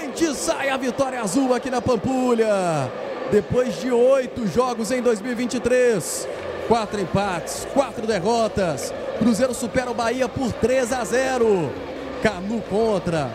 [0.00, 2.90] gente sai a vitória azul aqui na Pampulha.
[3.30, 6.28] Depois de oito jogos em 2023,
[6.68, 8.92] quatro empates, quatro derrotas.
[9.18, 11.72] Cruzeiro supera o Bahia por 3 a 0.
[12.22, 13.30] Canu contra.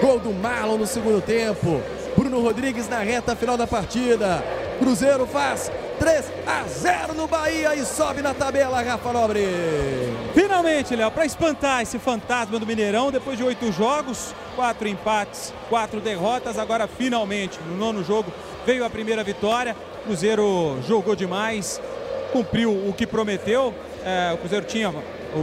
[0.00, 1.80] Gol do Marlon no segundo tempo.
[2.16, 4.42] Bruno Rodrigues na reta final da partida.
[4.78, 10.13] Cruzeiro faz 3 a 0 no Bahia e sobe na tabela, Rafa Nobre.
[10.34, 16.00] Finalmente, Léo, para espantar esse fantasma do Mineirão, depois de oito jogos, quatro empates, quatro
[16.00, 18.32] derrotas, agora finalmente, no nono jogo,
[18.66, 19.76] veio a primeira vitória.
[20.02, 21.80] Cruzeiro jogou demais,
[22.32, 23.72] cumpriu o que prometeu.
[24.04, 24.92] É, o Cruzeiro tinha,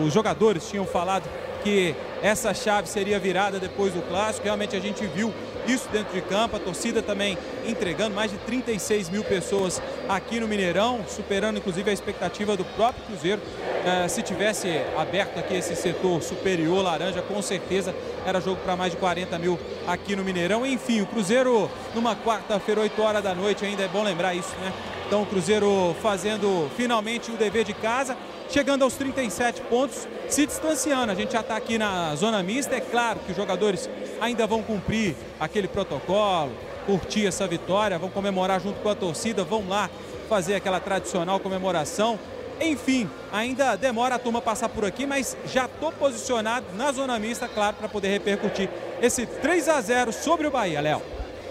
[0.05, 1.23] os jogadores tinham falado
[1.63, 4.43] que essa chave seria virada depois do clássico.
[4.43, 5.33] Realmente a gente viu
[5.67, 10.47] isso dentro de campo, a torcida também entregando mais de 36 mil pessoas aqui no
[10.47, 13.41] Mineirão, superando inclusive a expectativa do próprio Cruzeiro.
[13.85, 18.91] É, se tivesse aberto aqui esse setor superior laranja, com certeza era jogo para mais
[18.91, 20.65] de 40 mil aqui no Mineirão.
[20.65, 24.71] Enfim, o Cruzeiro numa quarta-feira, 8 horas da noite, ainda é bom lembrar isso, né?
[25.07, 28.15] Então o Cruzeiro fazendo finalmente o dever de casa,
[28.51, 31.11] chegando aos 37 pontos, se distanciando.
[31.11, 34.61] A gente já está aqui na zona mista, é claro que os jogadores ainda vão
[34.61, 36.51] cumprir aquele protocolo,
[36.85, 39.89] curtir essa vitória, vão comemorar junto com a torcida, vão lá
[40.27, 42.19] fazer aquela tradicional comemoração.
[42.59, 47.47] Enfim, ainda demora a turma passar por aqui, mas já estou posicionado na zona mista,
[47.47, 48.69] claro, para poder repercutir
[49.01, 51.01] esse 3 a 0 sobre o Bahia, Léo.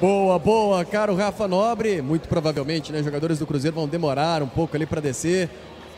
[0.01, 2.01] Boa, boa, caro Rafa Nobre.
[2.01, 5.51] Muito provavelmente, né, jogadores do Cruzeiro vão demorar um pouco ali para descer.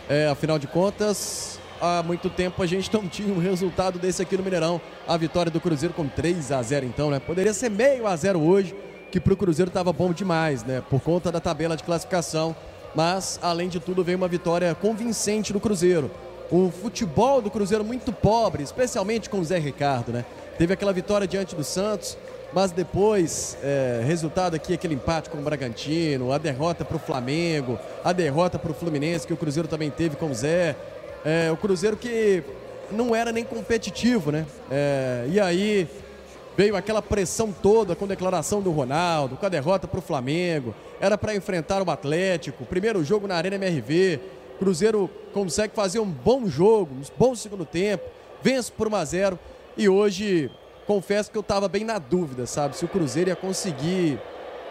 [0.09, 4.37] É, afinal de contas, há muito tempo a gente não tinha um resultado desse aqui
[4.37, 4.81] no Mineirão.
[5.07, 7.21] A vitória do Cruzeiro com 3 a 0 então, né?
[7.21, 8.75] Poderia ser meio a 0 hoje,
[9.11, 10.83] que para o Cruzeiro estava bom demais, né?
[10.89, 12.55] Por conta da tabela de classificação.
[12.95, 16.11] Mas, além de tudo, veio uma vitória convincente do Cruzeiro.
[16.51, 20.25] O futebol do Cruzeiro muito pobre, especialmente com o Zé Ricardo, né?
[20.59, 22.19] Teve aquela vitória diante do Santos,
[22.55, 27.79] mas depois, é, resultado aqui, aquele empate com o Bragantino, a derrota para o Flamengo,
[28.05, 30.77] a derrota para o Fluminense, que o Cruzeiro também teve com o Zé.
[31.25, 32.43] É, o Cruzeiro que
[32.91, 34.45] não era nem competitivo, né?
[34.71, 35.89] É, e aí
[36.57, 40.75] veio aquela pressão toda com a declaração do Ronaldo, com a derrota para o Flamengo.
[41.01, 44.21] Era para enfrentar o Atlético, primeiro jogo na Arena MRV.
[44.59, 48.05] Cruzeiro consegue fazer um bom jogo, um bom segundo tempo,
[48.43, 49.39] vence por 1 a 0
[49.77, 50.51] e hoje
[50.87, 54.21] confesso que eu estava bem na dúvida, sabe, se o Cruzeiro ia conseguir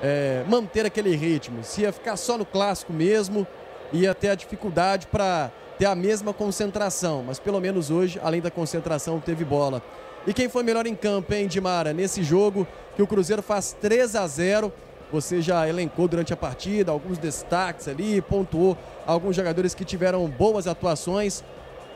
[0.02, 3.46] é, manter aquele ritmo, se ia ficar só no clássico mesmo,
[3.94, 8.52] ia ter a dificuldade para ter a mesma concentração, mas pelo menos hoje, além da
[8.52, 9.82] concentração, teve bola.
[10.26, 11.94] E quem foi melhor em campo, hein, Dimara?
[11.94, 14.72] Nesse jogo que o Cruzeiro faz 3 a 0
[15.12, 20.68] você já elencou durante a partida alguns destaques ali, pontuou alguns jogadores que tiveram boas
[20.68, 21.44] atuações.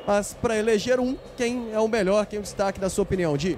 [0.06, 3.38] Mas para eleger um, quem é o melhor, quem é o destaque da sua opinião,
[3.38, 3.58] Di?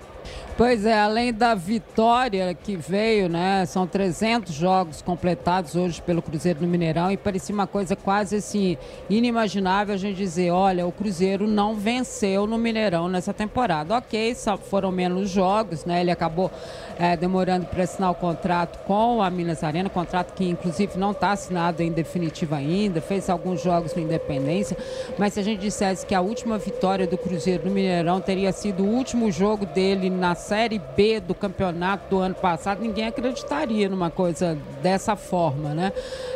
[0.57, 3.63] Pois é, além da vitória que veio, né?
[3.67, 8.75] São 300 jogos completados hoje pelo Cruzeiro no Mineirão e parecia uma coisa quase assim
[9.07, 13.97] inimaginável a gente dizer, olha, o Cruzeiro não venceu no Mineirão nessa temporada.
[13.97, 14.35] Ok,
[14.67, 16.01] foram menos jogos, né?
[16.01, 16.49] Ele acabou
[16.97, 21.33] é, demorando para assinar o contrato com a Minas Arena, contrato que inclusive não está
[21.33, 24.75] assinado em definitivo ainda, fez alguns jogos no Independência,
[25.19, 28.83] mas se a gente dissesse que a última vitória do Cruzeiro no Mineirão teria sido
[28.83, 34.09] o último jogo dele na Série B do campeonato do ano passado, ninguém acreditaria numa
[34.09, 35.93] coisa dessa forma, né?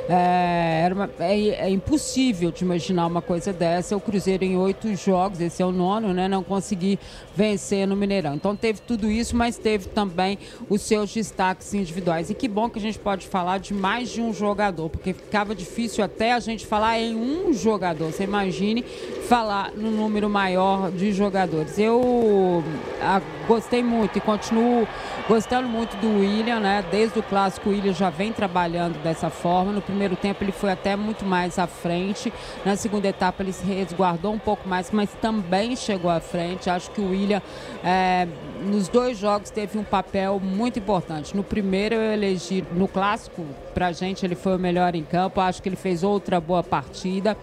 [0.08, 3.96] É, era uma, é, é, impossível de imaginar uma coisa dessa.
[3.96, 6.28] O Cruzeiro em oito jogos, esse é o nono, né?
[6.28, 7.00] Não conseguir
[7.36, 8.36] vencer no Mineirão.
[8.36, 10.38] Então teve tudo isso, mas teve também
[10.70, 12.30] os seus destaques individuais.
[12.30, 15.56] E que bom que a gente pode falar de mais de um jogador, porque ficava
[15.56, 18.12] difícil até a gente falar em um jogador.
[18.12, 18.84] Você imagine
[19.28, 21.80] falar no número maior de jogadores.
[21.80, 22.64] Eu
[23.02, 23.22] a,
[23.72, 24.86] gostei muito e continuo
[25.30, 26.84] gostando muito do William, né?
[26.92, 29.72] Desde o clássico, o William já vem trabalhando dessa forma.
[29.72, 32.34] No primeiro tempo, ele foi até muito mais à frente.
[32.66, 36.70] Na segunda etapa, ele se resguardou um pouco mais, mas também chegou à frente.
[36.70, 37.42] Acho que o William,
[37.82, 38.28] é,
[38.62, 41.34] nos dois jogos, teve um papel muito importante.
[41.34, 45.40] No primeiro, eu elegi, no clássico, pra gente, ele foi o melhor em campo.
[45.40, 47.38] Acho que ele fez outra boa partida.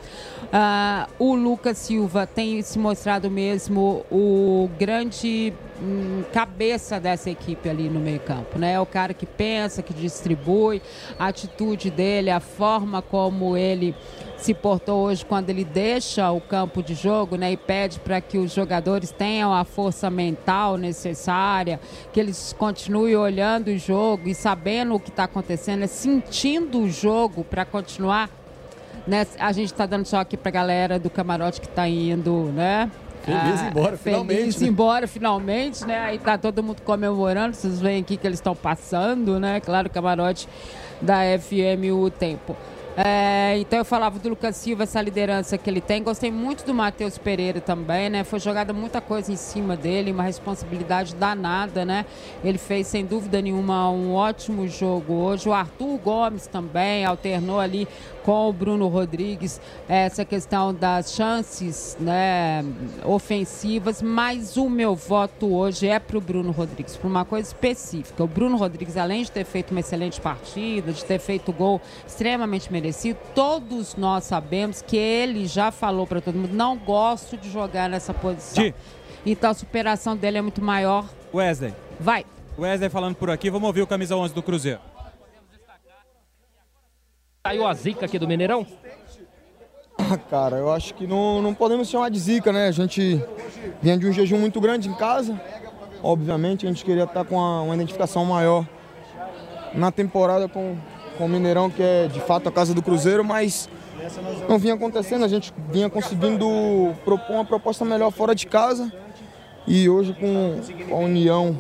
[0.48, 7.90] Uh, o Lucas Silva tem se mostrado mesmo o grande hum, cabeça dessa equipe ali
[7.90, 8.72] no meio campo, né?
[8.72, 10.80] É o cara que pensa, que distribui,
[11.18, 13.94] a atitude dele, a forma como ele
[14.38, 18.38] se portou hoje quando ele deixa o campo de jogo né, e pede para que
[18.38, 21.78] os jogadores tenham a força mental necessária,
[22.10, 26.88] que eles continuem olhando o jogo e sabendo o que está acontecendo, né, sentindo o
[26.88, 28.30] jogo para continuar
[29.08, 29.26] né?
[29.38, 32.90] A gente está dando só aqui para a galera do camarote que está indo, né?
[33.22, 34.38] Feliz ah, embora, finalmente.
[34.38, 34.68] Feliz né?
[34.68, 35.98] embora, finalmente, né?
[36.00, 39.60] Aí tá todo mundo comemorando, vocês veem aqui que eles estão passando, né?
[39.60, 40.46] Claro, camarote
[41.00, 42.54] da FM O Tempo.
[43.00, 46.02] É, então eu falava do Lucas Silva, essa liderança que ele tem.
[46.02, 48.24] Gostei muito do Matheus Pereira também, né?
[48.24, 52.04] Foi jogada muita coisa em cima dele, uma responsabilidade danada, né?
[52.42, 55.48] Ele fez, sem dúvida nenhuma, um ótimo jogo hoje.
[55.48, 57.86] O Arthur Gomes também alternou ali
[58.28, 59.58] com o Bruno Rodrigues
[59.88, 62.62] essa questão das chances né,
[63.04, 68.22] ofensivas, mas o meu voto hoje é para o Bruno Rodrigues, por uma coisa específica.
[68.22, 72.70] O Bruno Rodrigues, além de ter feito uma excelente partida, de ter feito gol extremamente
[72.70, 73.18] merecido, merecido.
[73.34, 78.12] Todos nós sabemos que ele já falou para todo mundo: não gosto de jogar nessa
[78.12, 78.72] posição.
[79.24, 81.04] Então a superação dele é muito maior.
[81.32, 81.74] Wesley.
[81.98, 82.24] Vai.
[82.58, 84.80] Wesley falando por aqui, vamos ouvir o camisa 11 do Cruzeiro.
[87.46, 88.66] Saiu a zica aqui do Mineirão?
[89.96, 92.68] Ah, cara, eu acho que não, não podemos chamar de zica, né?
[92.68, 93.22] A gente
[93.80, 95.40] vinha de um jejum muito grande em casa.
[96.02, 98.66] Obviamente a gente queria estar com uma, uma identificação maior
[99.74, 100.76] na temporada com,
[101.16, 103.68] com o Mineirão, que é de fato a casa do Cruzeiro, mas
[104.48, 106.46] não vinha acontecendo, a gente vinha conseguindo
[107.04, 108.92] propor uma proposta melhor fora de casa.
[109.70, 110.60] E hoje com
[110.90, 111.54] a união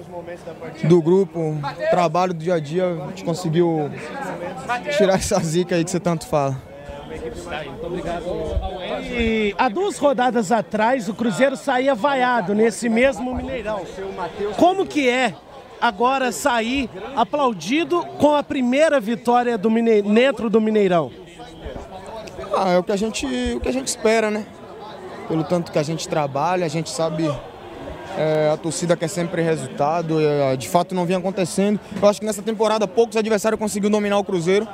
[0.84, 1.58] do grupo,
[1.90, 3.90] trabalho do dia a dia, a gente conseguiu
[4.96, 6.56] tirar essa zica aí que você tanto fala.
[9.12, 13.82] E há duas rodadas atrás o Cruzeiro saía vaiado nesse mesmo Mineirão.
[14.56, 15.34] Como que é
[15.78, 20.00] agora sair aplaudido com a primeira vitória do Mine...
[20.00, 21.12] dentro do Mineirão?
[22.56, 24.46] Ah, é o que a gente, o que a gente espera, né?
[25.28, 27.30] Pelo tanto que a gente trabalha, a gente sabe
[28.18, 31.78] é, a torcida quer sempre resultado, é, de fato não vinha acontecendo.
[32.00, 34.66] Eu acho que nessa temporada poucos adversários conseguiram dominar o Cruzeiro,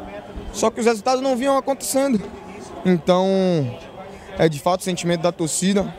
[0.53, 2.21] só que os resultados não vinham acontecendo.
[2.87, 3.29] Então,
[4.39, 5.95] é de fato o sentimento da torcida,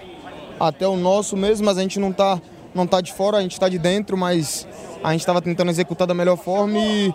[0.59, 2.41] até o nosso mesmo, mas a gente não está
[2.73, 4.67] não tá de fora, a gente está de dentro, mas
[5.03, 7.13] a gente estava tentando executar da melhor forma e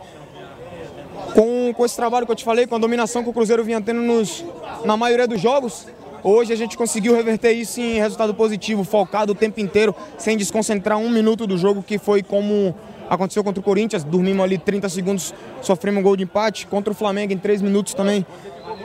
[1.35, 3.81] com, com esse trabalho que eu te falei, com a dominação que o Cruzeiro vinha
[3.81, 4.44] tendo nos,
[4.85, 5.87] na maioria dos jogos,
[6.22, 10.99] hoje a gente conseguiu reverter isso em resultado positivo, focado o tempo inteiro, sem desconcentrar
[10.99, 12.75] um minuto do jogo, que foi como
[13.08, 16.96] aconteceu contra o Corinthians, dormimos ali 30 segundos, sofremos um gol de empate, contra o
[16.96, 18.25] Flamengo em 3 minutos também,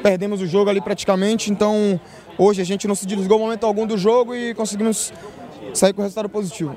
[0.02, 2.00] perdemos o jogo ali praticamente, então
[2.38, 5.14] hoje a gente não se desligou momento algum do jogo e conseguimos
[5.74, 6.76] sair com resultado positivo.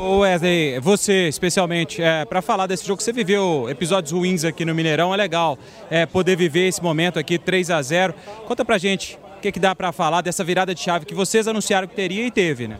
[0.00, 5.12] Wesley, você especialmente, é, para falar desse jogo, você viveu episódios ruins aqui no Mineirão,
[5.12, 5.58] é legal
[5.90, 8.14] é, poder viver esse momento aqui, 3 a 0
[8.46, 11.46] Conta pra gente o que, que dá para falar dessa virada de chave que vocês
[11.46, 12.76] anunciaram que teria e teve, né?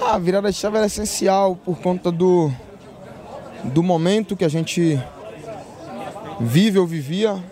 [0.00, 2.48] A virada de chave era essencial por conta do,
[3.64, 4.96] do momento que a gente
[6.38, 7.42] vive ou vivia.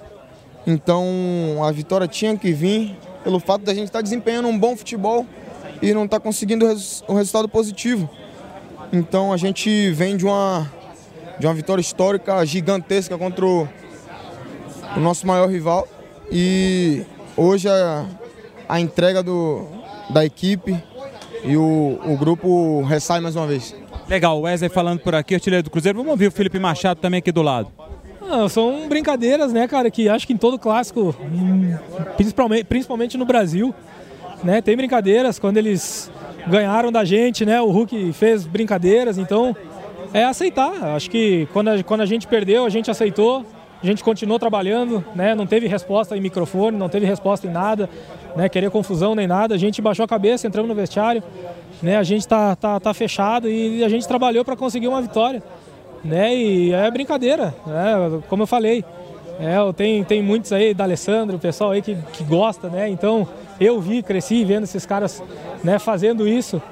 [0.64, 1.04] Então
[1.64, 5.26] a vitória tinha que vir pelo fato da gente estar tá desempenhando um bom futebol
[5.82, 6.64] e não estar tá conseguindo
[7.08, 8.08] um resultado positivo.
[8.92, 10.70] Então a gente vem de uma,
[11.40, 13.68] de uma vitória histórica gigantesca contra o,
[14.96, 15.88] o nosso maior rival.
[16.30, 17.04] E
[17.36, 18.06] hoje a,
[18.68, 19.66] a entrega do,
[20.10, 20.76] da equipe
[21.44, 23.74] e o, o grupo ressai mais uma vez.
[24.08, 25.98] Legal, Wesley falando por aqui, artilheiro do Cruzeiro.
[25.98, 27.70] Vamos ouvir o Felipe Machado também aqui do lado.
[28.28, 31.14] Ah, são brincadeiras, né, cara, que acho que em todo clássico,
[32.16, 33.74] principalmente, principalmente no Brasil,
[34.42, 36.10] né, tem brincadeiras quando eles
[36.46, 37.60] ganharam da gente, né?
[37.60, 39.54] O Hulk fez brincadeiras, então
[40.12, 40.72] é aceitar.
[40.94, 43.44] Acho que quando a, quando a gente perdeu, a gente aceitou,
[43.82, 45.34] a gente continuou trabalhando, né?
[45.34, 47.88] Não teve resposta em microfone, não teve resposta em nada,
[48.34, 48.48] né?
[48.48, 49.54] Querer confusão nem nada.
[49.54, 51.22] A gente baixou a cabeça, entramos no vestiário,
[51.82, 51.96] né?
[51.96, 55.42] A gente tá, tá, tá fechado e a gente trabalhou para conseguir uma vitória,
[56.02, 56.34] né?
[56.34, 58.20] E é brincadeira, né?
[58.28, 58.84] Como eu falei,
[59.38, 62.88] é, tem, tem muitos aí, da Alessandro, o pessoal aí que, que gosta, né?
[62.88, 63.28] Então
[63.60, 65.22] eu vi, cresci vendo esses caras
[65.62, 66.62] né, fazendo isso.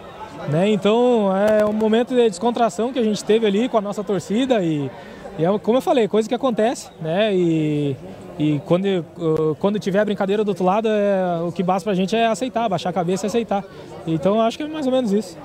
[0.49, 0.71] Né?
[0.71, 4.63] Então é um momento de descontração que a gente teve ali com a nossa torcida
[4.63, 4.91] e,
[5.39, 7.35] e é, como eu falei, coisa que acontece, né?
[7.35, 7.97] E,
[8.39, 11.95] e quando, uh, quando tiver a brincadeira do outro lado, é, o que basta pra
[11.95, 13.65] gente é aceitar, baixar a cabeça e aceitar.
[14.07, 15.37] Então acho que é mais ou menos isso.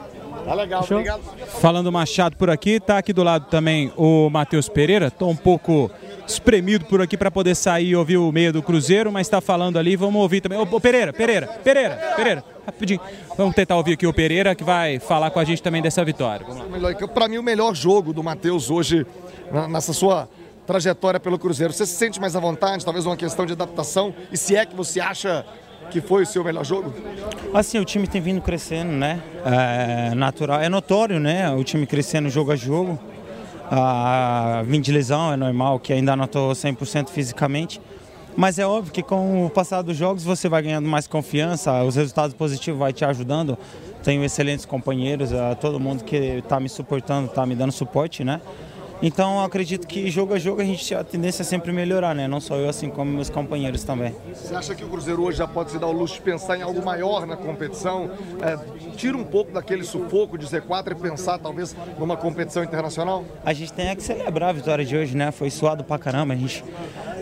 [0.46, 0.98] Tá legal, Fechou?
[0.98, 1.22] obrigado.
[1.60, 5.12] Falando Machado por aqui, tá aqui do lado também o Matheus Pereira.
[5.12, 5.91] Tô um pouco
[6.25, 9.77] espremido por aqui para poder sair e ouvir o meio do Cruzeiro, mas está falando
[9.77, 10.58] ali, vamos ouvir também.
[10.58, 13.00] Ô, ô, Pereira, Pereira, Pereira, Pereira, rapidinho.
[13.38, 16.46] Vamos tentar ouvir aqui o Pereira, que vai falar com a gente também dessa vitória.
[17.13, 19.05] Para mim, o melhor jogo do Matheus hoje,
[19.69, 20.29] nessa sua
[20.65, 21.73] trajetória pelo Cruzeiro.
[21.73, 22.83] Você se sente mais à vontade?
[22.83, 24.13] Talvez uma questão de adaptação?
[24.31, 25.45] E se é que você acha
[25.89, 26.93] que foi o seu melhor jogo?
[27.53, 29.21] Assim, o time tem vindo crescendo, né?
[29.43, 31.49] É natural, é notório, né?
[31.51, 32.99] O time crescendo jogo a jogo
[33.71, 37.79] a vim de lesão, é normal que ainda não estou 100% fisicamente.
[38.35, 41.95] Mas é óbvio que com o passar dos jogos você vai ganhando mais confiança, os
[41.95, 43.57] resultados positivos vai te ajudando
[44.03, 48.41] tenho excelentes companheiros, uh, todo mundo que está me suportando, está me dando suporte, né?
[49.01, 52.27] Então acredito que jogo a jogo a gente a tendência é sempre melhorar, né?
[52.27, 54.13] Não só eu, assim como meus companheiros também.
[54.33, 56.61] Você acha que o Cruzeiro hoje já pode se dar o luxo de pensar em
[56.61, 58.09] algo maior na competição?
[58.41, 58.57] É,
[58.95, 63.23] tira um pouco daquele sufoco de Z4 e pensar talvez numa competição internacional?
[63.45, 65.31] A gente tem que celebrar a vitória de hoje, né?
[65.31, 66.63] Foi suado pra caramba, a gente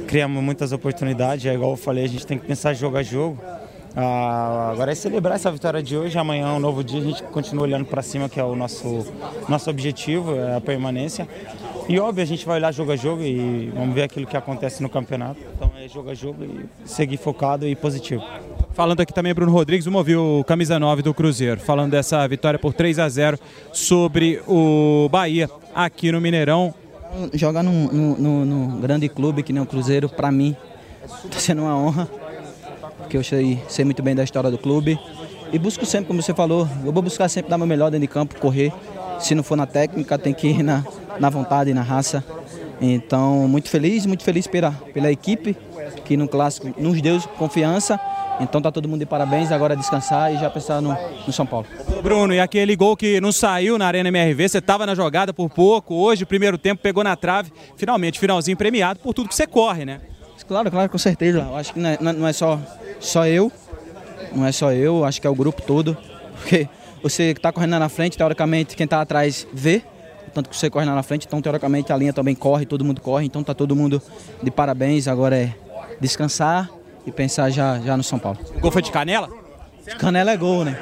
[0.08, 3.38] criamos muitas oportunidades, é igual eu falei, a gente tem que pensar jogo a jogo.
[4.00, 7.24] Ah, agora é celebrar essa vitória de hoje, amanhã é um novo dia, a gente
[7.24, 9.12] continua olhando para cima, que é o nosso,
[9.50, 11.28] nosso objetivo, é a permanência.
[11.90, 14.84] E óbvio, a gente vai olhar jogo a jogo e vamos ver aquilo que acontece
[14.84, 15.40] no campeonato.
[15.56, 18.22] Então é jogo a jogo e seguir focado e positivo.
[18.74, 22.60] Falando aqui também Bruno Rodrigues, vamos ouvir o camisa 9 do Cruzeiro, falando dessa vitória
[22.60, 23.40] por 3 a 0
[23.72, 26.74] sobre o Bahia aqui no Mineirão.
[27.34, 30.58] Jogar num, num, num grande clube que nem o Cruzeiro, para mim,
[31.24, 32.08] está sendo uma honra,
[32.98, 35.00] porque eu sei, sei muito bem da história do clube.
[35.54, 38.14] E busco sempre, como você falou, eu vou buscar sempre dar meu melhor dentro de
[38.14, 38.74] campo, correr.
[39.20, 40.84] Se não for na técnica, tem que ir na,
[41.20, 42.24] na vontade e na raça.
[42.80, 45.58] Então, muito feliz, muito feliz pela, pela equipe
[46.06, 48.00] que no clássico nos deu confiança.
[48.40, 50.96] Então tá todo mundo de parabéns, agora é descansar e já pensar no,
[51.26, 51.66] no, São Paulo.
[52.04, 55.50] Bruno, e aquele gol que não saiu na Arena MRV, você estava na jogada por
[55.50, 59.86] pouco, hoje, primeiro tempo, pegou na trave, finalmente, finalzinho premiado por tudo que você corre,
[59.86, 60.02] né?
[60.48, 61.40] Claro, claro, com certeza.
[61.40, 62.60] Eu acho que não é, não é só,
[63.00, 63.52] só eu,
[64.34, 65.98] não é só eu, acho que é o grupo todo.
[66.36, 66.70] Porque
[67.02, 69.82] você que está correndo na frente, teoricamente, quem está atrás vê,
[70.38, 73.02] tanto que você corre lá na frente, então teoricamente a linha também corre, todo mundo
[73.02, 74.00] corre, então tá todo mundo
[74.44, 75.56] de parabéns, agora é
[76.00, 76.70] descansar
[77.08, 78.38] e pensar já, já no São Paulo.
[78.56, 79.30] O gol foi de canela?
[79.98, 80.78] Canela é gol, né?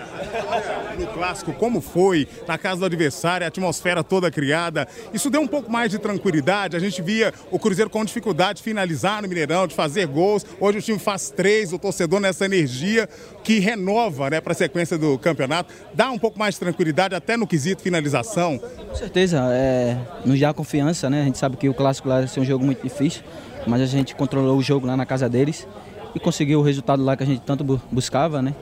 [0.98, 4.88] No clássico, como foi na casa do adversário, a atmosfera toda criada.
[5.14, 6.76] Isso deu um pouco mais de tranquilidade.
[6.76, 10.46] A gente via o Cruzeiro com dificuldade de finalizar no Mineirão, de fazer gols.
[10.60, 13.10] Hoje o time faz três, o torcedor nessa energia
[13.44, 15.74] que renova né, para a sequência do campeonato.
[15.94, 18.58] Dá um pouco mais de tranquilidade, até no quesito finalização.
[18.58, 21.22] Com certeza, é, nos dá confiança, né?
[21.22, 23.24] A gente sabe que o clássico lá ser um jogo muito difícil,
[23.68, 25.68] mas a gente controlou o jogo lá na casa deles
[26.14, 28.56] e conseguiu o resultado lá que a gente tanto buscava, né?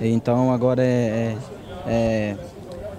[0.00, 1.36] Então agora é, é
[1.86, 2.36] é,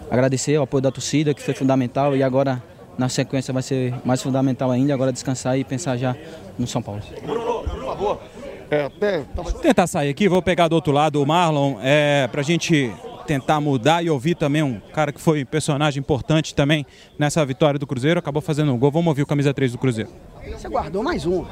[0.10, 2.62] agradecer o apoio da torcida, que foi fundamental, e agora
[2.98, 6.16] na sequência vai ser mais fundamental ainda, agora descansar e pensar já
[6.58, 7.02] no São Paulo.
[7.24, 8.20] Bruno, por favor.
[8.70, 9.24] É, até...
[9.36, 12.92] Vou tentar sair aqui, vou pegar do outro lado o Marlon, é, para a gente
[13.26, 16.86] tentar mudar e ouvir também um cara que foi personagem importante também
[17.18, 18.92] nessa vitória do Cruzeiro, acabou fazendo um gol.
[18.92, 20.10] Vamos ouvir o camisa 3 do Cruzeiro.
[20.50, 21.46] Você guardou mais um.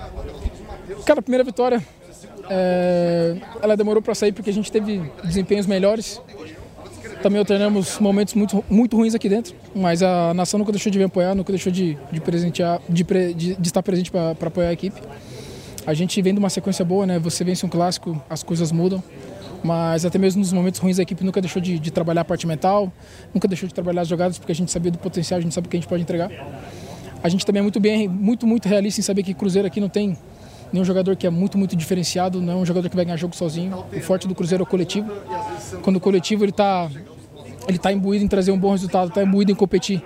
[1.05, 1.81] Cara, a primeira vitória,
[2.49, 6.21] é, ela demorou para sair porque a gente teve desempenhos melhores.
[7.21, 11.03] Também alternamos momentos muito, muito ruins aqui dentro, mas a nação nunca deixou de vir
[11.03, 15.01] apoiar, nunca deixou de, de, presentear, de, de, de estar presente para apoiar a equipe.
[15.85, 17.19] A gente vem de uma sequência boa, né?
[17.19, 19.03] Você vence um clássico, as coisas mudam,
[19.61, 22.47] mas até mesmo nos momentos ruins a equipe nunca deixou de, de trabalhar a parte
[22.47, 22.91] mental,
[23.33, 25.67] nunca deixou de trabalhar as jogadas porque a gente sabia do potencial, a gente sabe
[25.67, 26.31] o que a gente pode entregar.
[27.21, 29.89] A gente também é muito bem, muito, muito realista em saber que Cruzeiro aqui não
[29.89, 30.17] tem
[30.71, 33.35] nenhum jogador que é muito, muito diferenciado, não é um jogador que vai ganhar jogo
[33.35, 33.85] sozinho.
[33.91, 35.11] O forte do Cruzeiro é o coletivo.
[35.81, 36.89] Quando o coletivo ele está
[37.67, 40.01] ele tá imbuído em trazer um bom resultado, está imbuído em competir.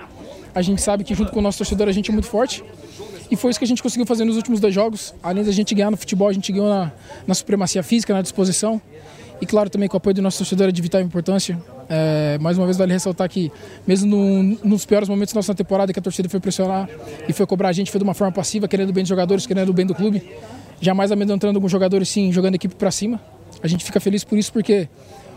[0.54, 2.64] A gente sabe que junto com o nosso torcedor a gente é muito forte.
[3.32, 5.16] E foi isso que a gente conseguiu fazer nos últimos dois jogos.
[5.24, 6.92] Além da gente ganhar no futebol, a gente ganhou na,
[7.26, 8.82] na supremacia física, na disposição.
[9.42, 11.60] E claro, também com o apoio do nosso torcedor é de vital importância.
[11.90, 13.52] É, mais uma vez vale ressaltar que,
[13.86, 16.90] mesmo no, nos piores momentos da nossa temporada, que a torcida foi pressionar
[17.28, 19.46] e foi cobrar a gente, foi de uma forma passiva, querendo o bem dos jogadores,
[19.46, 20.24] querendo o bem do clube.
[20.80, 23.20] Jamais amedrontando alguns jogadores, sim, jogando a equipe para cima.
[23.62, 24.88] A gente fica feliz por isso, porque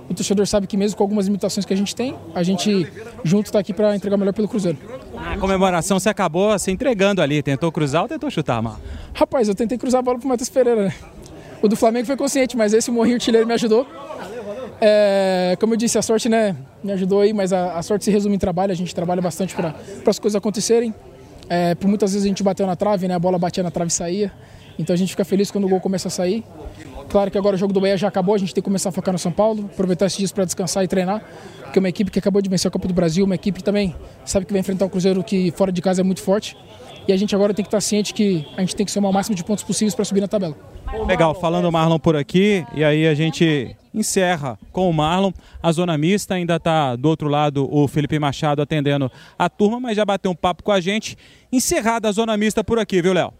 [0.08, 2.86] o torcedor sabe que mesmo com algumas limitações que a gente tem, a gente
[3.24, 4.78] junto está aqui para entregar melhor pelo Cruzeiro.
[5.14, 8.80] Na comemoração você acabou se entregando ali, tentou cruzar ou tentou chutar, Mar?
[9.14, 10.94] Rapaz, eu tentei cruzar a bola pro Matheus Pereira, né?
[11.62, 13.86] O do Flamengo foi consciente, mas esse Morrinho Artilheiro me ajudou.
[14.80, 18.10] É, como eu disse, a sorte né, me ajudou aí, mas a, a sorte se
[18.10, 19.74] resume em trabalho, a gente trabalha bastante para
[20.06, 20.94] as coisas acontecerem.
[21.48, 23.88] É, por muitas vezes a gente bateu na trave, né, a bola batia na trave
[23.88, 24.32] e saía.
[24.78, 26.44] Então a gente fica feliz quando o gol começa a sair.
[27.08, 28.92] Claro que agora o jogo do Bahia já acabou, a gente tem que começar a
[28.92, 31.22] focar no São Paulo, aproveitar esses dias para descansar e treinar,
[31.62, 33.64] porque é uma equipe que acabou de vencer a Copa do Brasil, uma equipe que
[33.64, 33.94] também
[34.24, 36.56] sabe que vai enfrentar o Cruzeiro que fora de casa é muito forte.
[37.08, 39.14] E a gente agora tem que estar ciente que a gente tem que somar o
[39.14, 40.56] máximo de pontos possíveis para subir na tabela.
[41.06, 45.32] Legal, falando o Marlon por aqui, e aí a gente encerra com o Marlon.
[45.62, 49.96] A zona mista ainda está do outro lado o Felipe Machado atendendo a turma, mas
[49.96, 51.16] já bateu um papo com a gente.
[51.50, 53.32] Encerrada a zona mista por aqui, viu, Léo?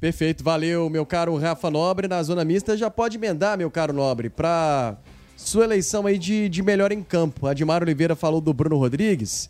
[0.00, 2.06] Perfeito, valeu, meu caro Rafa Nobre.
[2.08, 4.98] Na zona mista já pode emendar, meu caro Nobre, para
[5.36, 7.46] sua eleição aí de, de melhor em campo.
[7.46, 9.48] Admar Oliveira falou do Bruno Rodrigues,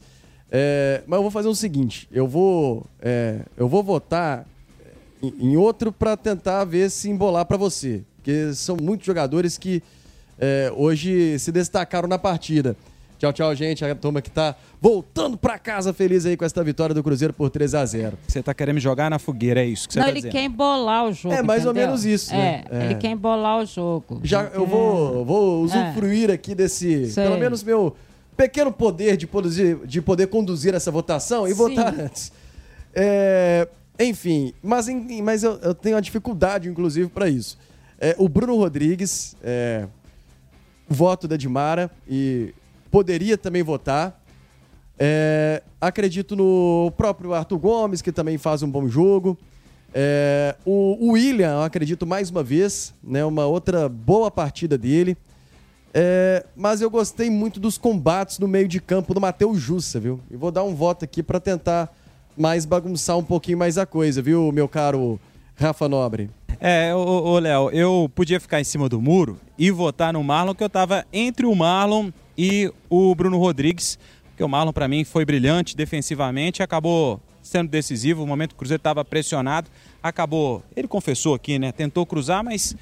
[0.56, 4.46] é, mas eu vou fazer o seguinte: eu vou, é, eu vou votar
[5.20, 9.82] em, em outro para tentar ver se embolar para você, porque são muitos jogadores que
[10.38, 12.76] é, hoje se destacaram na partida.
[13.18, 13.84] Tchau, tchau, gente.
[13.84, 17.48] A turma que tá voltando para casa feliz aí com esta vitória do Cruzeiro por
[17.48, 20.06] 3 a 0 Você tá querendo me jogar na fogueira, é isso que você Não,
[20.06, 20.32] tá ele dizendo?
[20.32, 21.34] quer embolar o jogo.
[21.34, 21.88] É mais ou entendeu?
[21.88, 22.64] menos isso, né?
[22.70, 22.84] É, É.
[22.86, 24.20] ele quer embolar o jogo.
[24.22, 27.24] Já eu vou, vou usufruir aqui desse, Sei.
[27.24, 27.96] pelo menos meu
[28.36, 31.56] pequeno poder de, produzir, de poder conduzir essa votação e Sim.
[31.56, 32.32] votar antes.
[32.94, 34.86] É, enfim, mas,
[35.22, 37.58] mas eu, eu tenho uma dificuldade, inclusive, para isso.
[38.00, 39.86] É, o Bruno Rodrigues, é,
[40.88, 42.54] voto da Dimara e
[42.90, 44.22] poderia também votar.
[44.98, 49.36] É, acredito no próprio Arthur Gomes, que também faz um bom jogo.
[49.92, 55.16] É, o, o William, eu acredito mais uma vez, né, uma outra boa partida dele.
[55.96, 60.20] É, mas eu gostei muito dos combates no meio de campo do Matheus Jussa, viu?
[60.28, 61.88] E vou dar um voto aqui para tentar
[62.36, 65.20] mais bagunçar um pouquinho mais a coisa, viu, meu caro
[65.54, 66.30] Rafa Nobre?
[66.58, 70.64] É, ô, Léo, eu podia ficar em cima do muro e votar no Marlon, que
[70.64, 73.96] eu tava entre o Marlon e o Bruno Rodrigues,
[74.30, 78.58] porque o Marlon para mim foi brilhante defensivamente, acabou sendo decisivo, o momento que o
[78.58, 79.70] Cruzeiro estava pressionado,
[80.02, 82.74] acabou, ele confessou aqui, né, tentou cruzar, mas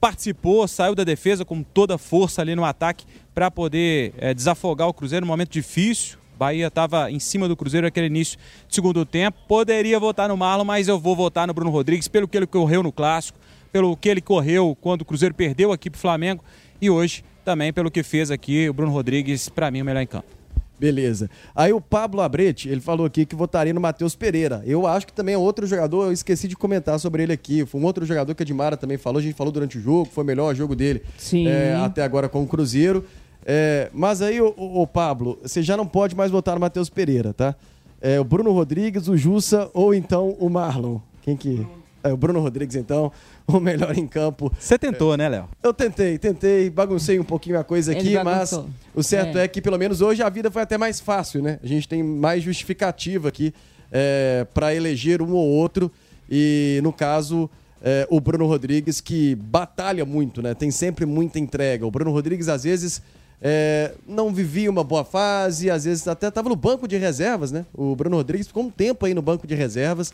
[0.00, 4.88] participou, saiu da defesa com toda a força ali no ataque para poder é, desafogar
[4.88, 6.18] o Cruzeiro num momento difícil.
[6.38, 8.38] Bahia estava em cima do Cruzeiro naquele início
[8.68, 9.38] de segundo tempo.
[9.48, 12.82] Poderia votar no Marlon, mas eu vou votar no Bruno Rodrigues pelo que ele correu
[12.82, 13.38] no clássico,
[13.72, 16.44] pelo que ele correu quando o Cruzeiro perdeu aqui para o Flamengo
[16.80, 20.06] e hoje também pelo que fez aqui o Bruno Rodrigues, para mim, o melhor em
[20.06, 20.37] campo.
[20.78, 21.28] Beleza.
[21.54, 24.62] Aí o Pablo Abrete, ele falou aqui que votaria no Matheus Pereira.
[24.64, 27.66] Eu acho que também é outro jogador, eu esqueci de comentar sobre ele aqui.
[27.66, 30.08] Foi um outro jogador que a Dimara também falou, a gente falou durante o jogo,
[30.12, 31.48] foi o melhor jogo dele Sim.
[31.48, 33.04] é, até agora com o Cruzeiro.
[33.44, 37.32] É, mas aí, o, o Pablo, você já não pode mais votar no Matheus Pereira,
[37.32, 37.54] tá?
[38.00, 40.98] É, o Bruno Rodrigues, o Jussa ou então o Marlon.
[41.22, 41.66] Quem que.
[42.04, 43.10] É, o Bruno Rodrigues, então,
[43.56, 44.52] o melhor em campo.
[44.58, 45.48] Você tentou, né, Léo?
[45.62, 48.52] Eu tentei, tentei, baguncei um pouquinho a coisa Ele aqui, mas
[48.94, 49.44] o certo É.
[49.44, 49.48] é.
[49.48, 51.58] que pelo menos hoje a vida foi até mais fácil, né?
[51.62, 53.54] A gente tem mais justificativa aqui
[53.90, 55.90] é, para eleger um ou outro.
[56.30, 57.48] E no caso,
[57.82, 60.52] é, o Bruno Rodrigues, que batalha muito, né?
[60.52, 61.86] Tem sempre muita entrega.
[61.86, 63.00] O Bruno Rodrigues, às vezes,
[63.40, 67.64] é, não vivia uma boa fase, às vezes até estava no banco de reservas, né?
[67.72, 70.12] O Bruno Rodrigues ficou um tempo aí no banco de reservas.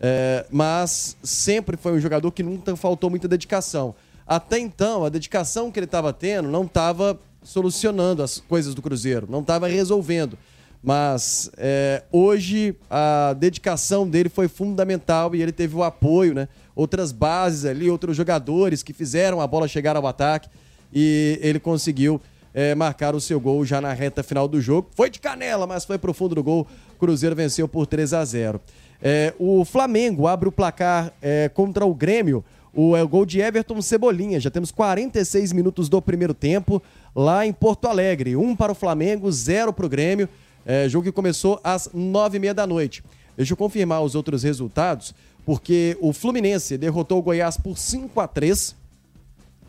[0.00, 3.94] É, mas sempre foi um jogador que nunca faltou muita dedicação.
[4.26, 9.26] Até então, a dedicação que ele estava tendo não estava solucionando as coisas do Cruzeiro,
[9.30, 10.36] não estava resolvendo.
[10.82, 16.48] Mas é, hoje a dedicação dele foi fundamental e ele teve o apoio, né?
[16.74, 20.48] Outras bases ali, outros jogadores que fizeram a bola chegar ao ataque
[20.92, 22.20] e ele conseguiu
[22.52, 24.88] é, marcar o seu gol já na reta final do jogo.
[24.94, 26.66] Foi de canela, mas foi pro fundo do gol.
[26.98, 28.60] Cruzeiro venceu por 3 a 0.
[29.02, 32.44] É, o Flamengo abre o placar é, contra o Grêmio.
[32.74, 34.38] O, é o gol de Everton Cebolinha.
[34.38, 36.82] Já temos 46 minutos do primeiro tempo
[37.14, 38.36] lá em Porto Alegre.
[38.36, 40.28] Um para o Flamengo, zero para o Grêmio.
[40.64, 43.02] É, jogo que começou às nove e meia da noite.
[43.36, 48.26] Deixa eu confirmar os outros resultados, porque o Fluminense derrotou o Goiás por 5 a
[48.26, 48.74] 3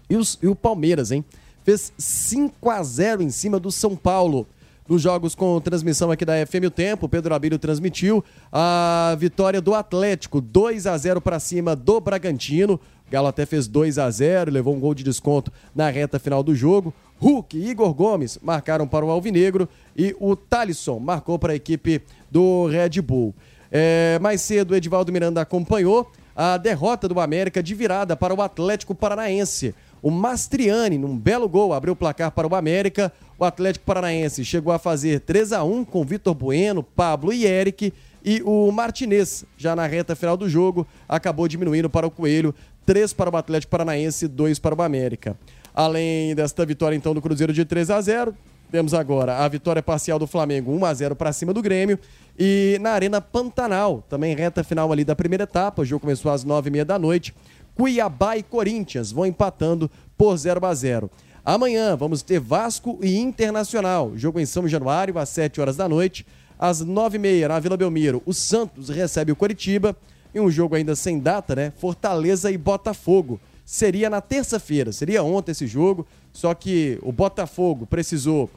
[0.09, 1.23] e, os- e o Palmeiras, hein?
[1.63, 4.47] Fez 5 a 0 em cima do São Paulo.
[4.87, 9.75] Nos jogos com transmissão aqui da FM O Tempo, Pedro Abílio transmitiu a vitória do
[9.75, 12.79] Atlético, 2 a 0 para cima do Bragantino.
[13.11, 16.55] Galo até fez 2 a 0 levou um gol de desconto na reta final do
[16.55, 16.93] jogo.
[17.19, 22.01] Hulk e Igor Gomes marcaram para o Alvinegro e o Thalisson marcou para a equipe
[22.31, 23.35] do Red Bull.
[23.69, 28.41] É, mais cedo, o Edivaldo Miranda acompanhou a derrota do América de virada para o
[28.41, 29.75] Atlético Paranaense.
[30.01, 33.11] O Mastriani, num belo gol, abriu o placar para o América.
[33.39, 37.93] O Atlético Paranaense chegou a fazer 3 a 1 com Vitor Bueno, Pablo e Eric.
[38.25, 42.53] E o Martinez, já na reta final do jogo, acabou diminuindo para o Coelho.
[42.85, 45.37] 3 para o Atlético Paranaense, 2 para o América.
[45.73, 48.35] Além desta vitória, então, do Cruzeiro de 3 a 0
[48.69, 51.97] temos agora a vitória parcial do Flamengo, 1 a 0 para cima do Grêmio.
[52.37, 56.43] E na Arena Pantanal, também reta final ali da primeira etapa, o jogo começou às
[56.43, 57.33] 9h30 da noite.
[57.73, 61.09] Cuiabá e Corinthians vão empatando por 0 a 0.
[61.47, 66.27] Amanhã vamos ter Vasco e Internacional, jogo em São Januário às 7 horas da noite.
[66.59, 69.95] Às 9h30 na Vila Belmiro, o Santos recebe o Coritiba.
[70.35, 71.71] E um jogo ainda sem data, né?
[71.77, 73.39] Fortaleza e Botafogo.
[73.63, 78.49] Seria na terça-feira, seria ontem esse jogo, só que o Botafogo precisou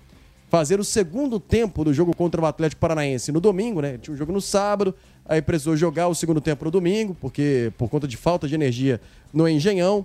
[0.49, 3.99] fazer o segundo tempo do jogo contra o Atlético Paranaense no domingo, né?
[3.99, 4.93] Tinha um jogo no sábado,
[5.25, 9.01] aí precisou jogar o segundo tempo no domingo, porque por conta de falta de energia
[9.33, 10.05] no Engenhão.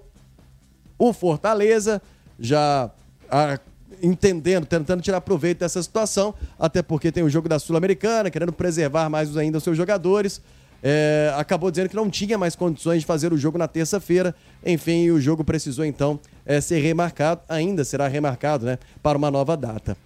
[0.99, 1.99] O Fortaleza
[2.39, 2.89] já
[3.29, 3.59] ah,
[4.01, 9.09] entendendo, tentando tirar proveito dessa situação, até porque tem o jogo da Sul-Americana, querendo preservar
[9.09, 10.41] mais ainda os seus jogadores.
[10.83, 14.35] é, acabou dizendo que não tinha mais condições de fazer o jogo na terça-feira.
[14.63, 19.57] Enfim, o jogo precisou então é, ser remarcado, ainda será remarcado né, para uma nova
[19.57, 19.97] data.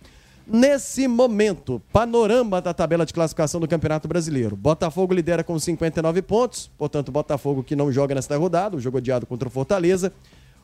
[0.47, 4.55] Nesse momento, panorama da tabela de classificação do Campeonato Brasileiro.
[4.55, 9.27] Botafogo lidera com 59 pontos, portanto, Botafogo que não joga nesta rodada, o jogo adiado
[9.27, 10.11] contra o Fortaleza.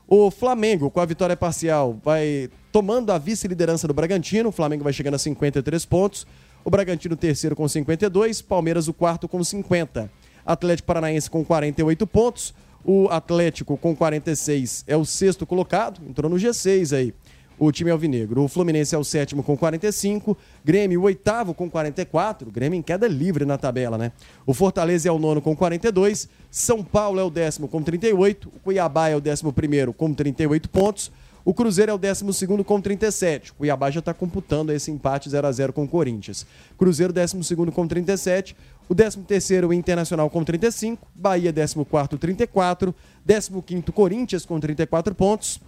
[0.08, 4.50] O Flamengo, com a vitória parcial, vai tomando a vice-liderança do Bragantino.
[4.50, 6.28] O Flamengo vai chegando a 53 pontos.
[6.64, 8.42] O Bragantino, terceiro, com 52.
[8.42, 10.12] Palmeiras, o quarto, com 50.
[10.46, 12.54] Atlético Paranaense, com 48 pontos.
[12.84, 16.02] O Atlético, com 46, é o sexto colocado.
[16.08, 17.14] Entrou no G6 aí
[17.58, 18.44] o time alvinegro.
[18.44, 23.08] O Fluminense é o sétimo com 45, Grêmio o oitavo com 44, Grêmio em queda
[23.08, 24.12] livre na tabela, né?
[24.46, 28.60] O Fortaleza é o nono com 42, São Paulo é o décimo com 38, o
[28.60, 31.12] Cuiabá é o décimo primeiro com 38 pontos,
[31.46, 33.52] o Cruzeiro é o décimo segundo com 37.
[33.52, 36.44] O Cuiabá já está computando esse empate 0 a 0 com o Corinthians.
[36.76, 38.56] Cruzeiro décimo segundo com 37,
[38.90, 44.60] o décimo terceiro o Internacional com 35, Bahia décimo quarto 34, décimo quinto Corinthians com
[44.60, 45.62] 34 pontos,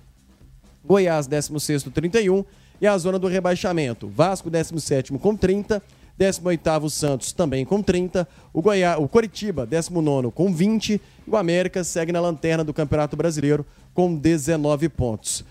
[0.88, 2.46] Goiás, 16 31
[2.80, 4.08] e a zona do rebaixamento.
[4.08, 5.84] Vasco, 17 com 30,
[6.18, 11.84] 18 Santos também com 30, o, Goiás, o Coritiba, 19 com 20 e o América
[11.84, 15.44] segue na lanterna do Campeonato Brasileiro com 19 pontos.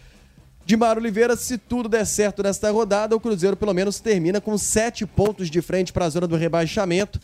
[0.65, 5.07] Dimar Oliveira, se tudo der certo nesta rodada, o Cruzeiro pelo menos termina com 7
[5.07, 7.21] pontos de frente para a zona do rebaixamento.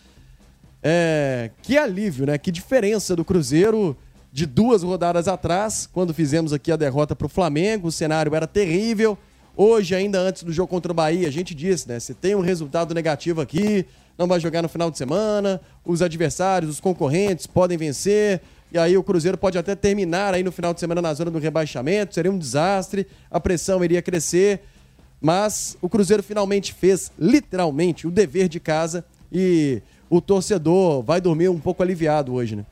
[0.80, 2.38] É, que alívio, né?
[2.38, 3.96] Que diferença do Cruzeiro
[4.32, 8.46] de duas rodadas atrás, quando fizemos aqui a derrota para o Flamengo, o cenário era
[8.46, 9.18] terrível.
[9.54, 12.00] Hoje, ainda antes do jogo contra o Bahia, a gente disse, né?
[12.00, 13.84] Se tem um resultado negativo aqui,
[14.16, 18.40] não vai jogar no final de semana, os adversários, os concorrentes podem vencer,
[18.72, 21.38] e aí o Cruzeiro pode até terminar aí no final de semana na zona do
[21.38, 24.62] rebaixamento, seria um desastre, a pressão iria crescer,
[25.20, 31.50] mas o Cruzeiro finalmente fez, literalmente, o dever de casa e o torcedor vai dormir
[31.50, 32.64] um pouco aliviado hoje, né?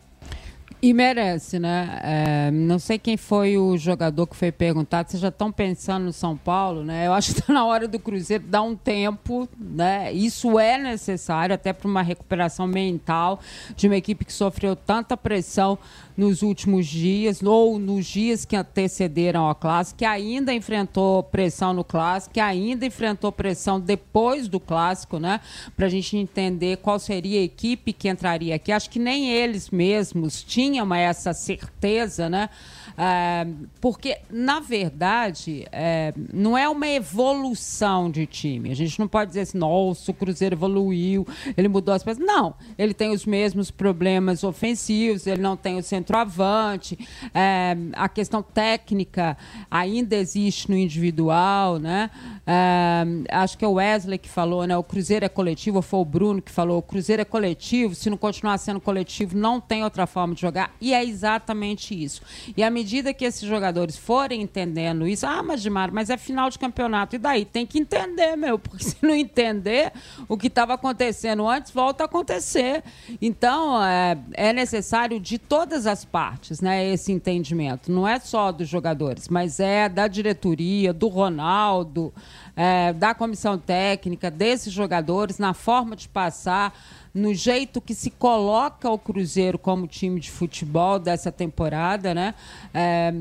[0.83, 2.01] E merece, né?
[2.03, 5.11] É, não sei quem foi o jogador que foi perguntado.
[5.11, 7.07] Vocês já estão pensando no São Paulo, né?
[7.07, 10.11] Eu acho que está na hora do Cruzeiro dar um tempo, né?
[10.11, 13.41] Isso é necessário até para uma recuperação mental
[13.77, 15.79] de uma equipe que sofreu tanta pressão
[16.17, 21.85] nos últimos dias, ou nos dias que antecederam a clássico, que ainda enfrentou pressão no
[21.85, 25.41] clássico, que ainda enfrentou pressão depois do clássico, né?
[25.77, 28.73] Para a gente entender qual seria a equipe que entraria aqui.
[28.73, 32.49] Acho que nem eles mesmos tinham essa certeza, né?
[32.97, 33.47] É,
[33.81, 38.71] porque, na verdade, é, não é uma evolução de time.
[38.71, 41.27] A gente não pode dizer assim, nossa, o Cruzeiro evoluiu,
[41.57, 42.25] ele mudou as peças.
[42.25, 46.99] Não, ele tem os mesmos problemas ofensivos, ele não tem o centroavante,
[47.35, 49.37] é, a questão técnica
[49.71, 52.11] ainda existe no individual, né?
[52.47, 54.77] É, acho que é o Wesley que falou, né?
[54.77, 58.09] O Cruzeiro é coletivo, ou foi o Bruno que falou, o Cruzeiro é coletivo, se
[58.09, 60.75] não continuar sendo coletivo, não tem outra forma de jogar.
[60.81, 62.23] E é exatamente isso.
[62.57, 62.80] E medida
[63.15, 67.17] que esses jogadores forem entendendo isso, ah, mas Dimar, mas é final de campeonato.
[67.17, 67.45] E daí?
[67.45, 69.93] Tem que entender, meu, porque se não entender
[70.29, 72.83] o que estava acontecendo antes, volta a acontecer.
[73.21, 77.91] Então, é, é necessário de todas as partes, né, esse entendimento.
[77.91, 82.13] Não é só dos jogadores, mas é da diretoria, do Ronaldo,
[82.57, 86.73] é, da comissão técnica, desses jogadores, na forma de passar
[87.13, 92.35] no jeito que se coloca o Cruzeiro como time de futebol dessa temporada, né?
[92.73, 93.13] É,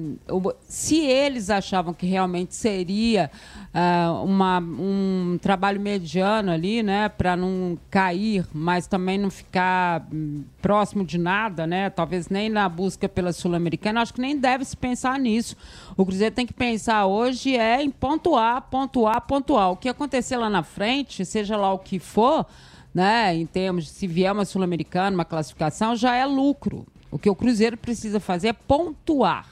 [0.67, 3.31] se eles achavam que realmente seria
[3.73, 10.43] é, uma, um trabalho mediano ali, né, para não cair, mas também não ficar hum,
[10.61, 11.89] próximo de nada, né?
[11.89, 15.55] Talvez nem na busca pela Sul-Americana, acho que nem deve se pensar nisso.
[15.97, 19.71] O Cruzeiro tem que pensar hoje é em pontuar, pontuar, pontuar.
[19.71, 22.45] O que acontecer lá na frente, seja lá o que for,
[22.93, 26.85] né, em termos de se vier uma Sul-Americana, uma classificação, já é lucro.
[27.11, 29.47] O que o Cruzeiro precisa fazer é pontuar,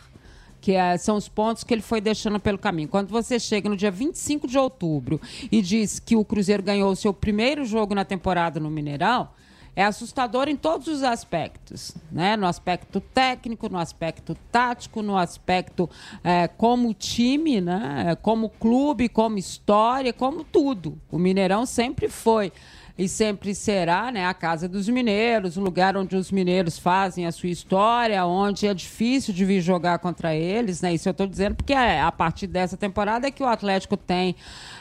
[0.62, 2.88] que é, são os pontos que ele foi deixando pelo caminho.
[2.88, 5.20] Quando você chega no dia 25 de outubro
[5.52, 9.30] e diz que o Cruzeiro ganhou o seu primeiro jogo na temporada no Mineirão,
[9.78, 12.36] é assustador em todos os aspectos, né?
[12.36, 15.88] No aspecto técnico, no aspecto tático, no aspecto
[16.24, 18.18] é, como time, né?
[18.24, 21.00] Como clube, como história, como tudo.
[21.12, 22.52] O Mineirão sempre foi
[22.98, 27.32] e sempre será né, a casa dos mineiros, o lugar onde os mineiros fazem a
[27.32, 30.82] sua história, onde é difícil de vir jogar contra eles.
[30.82, 30.96] Né?
[30.96, 34.36] Isso eu estou dizendo porque é a partir dessa temporada é que o Atlético tem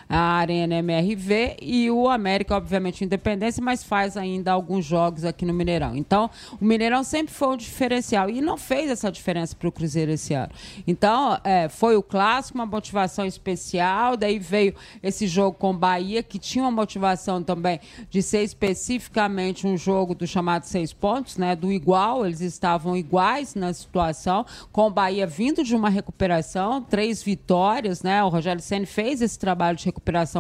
[0.09, 5.53] a Arena MRV e o América, obviamente, Independência, mas faz ainda alguns jogos aqui no
[5.53, 5.97] Mineirão.
[5.97, 10.13] Então, o Mineirão sempre foi um diferencial e não fez essa diferença para o Cruzeiro
[10.13, 10.51] esse ano.
[10.87, 16.39] Então, é, foi o clássico, uma motivação especial, daí veio esse jogo com Bahia, que
[16.39, 21.57] tinha uma motivação também de ser especificamente um jogo do chamado seis pontos, né?
[21.57, 27.23] Do igual, eles estavam iguais na situação, com o Bahia vindo de uma recuperação, três
[27.23, 28.23] vitórias, né?
[28.23, 29.96] O Rogério Senna fez esse trabalho de recuperação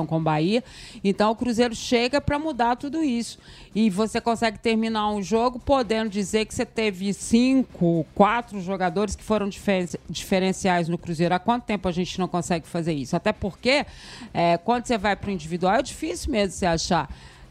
[0.07, 0.63] com o Bahia.
[1.03, 3.39] Então o Cruzeiro chega para mudar tudo isso.
[3.75, 9.23] E você consegue terminar um jogo podendo dizer que você teve cinco, quatro jogadores que
[9.23, 11.35] foram difer diferenciais no Cruzeiro.
[11.35, 13.17] Há quanto tempo a gente não consegue fazer isso?
[13.17, 13.85] Até porque
[14.33, 17.09] é, quando você vai para o individual é difícil mesmo você achar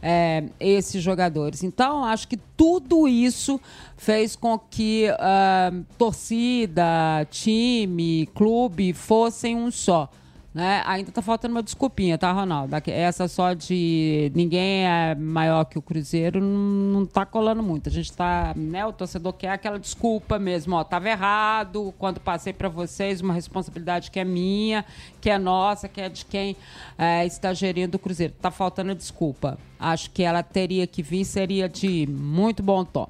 [0.08, 1.64] é, esses jogadores.
[1.64, 3.60] Então, acho que tudo isso
[3.98, 10.08] fez com que uh, torcida, time, clube fossem um só.
[10.56, 10.82] Né?
[10.86, 12.74] Ainda tá faltando uma desculpinha, tá, Ronaldo?
[12.88, 17.90] Essa só de ninguém é maior que o Cruzeiro não, tá colando muito.
[17.90, 18.86] A gente tá, né?
[18.86, 24.10] O torcedor quer aquela desculpa mesmo, ó, tava errado quando passei para vocês uma responsabilidade
[24.10, 24.86] que é minha,
[25.20, 26.56] que é nossa, que é de quem
[26.98, 28.34] é, está gerindo o Cruzeiro.
[28.42, 29.58] Tá faltando desculpa.
[29.80, 33.10] Acho que ela teria que vir, seria de muito bom tom.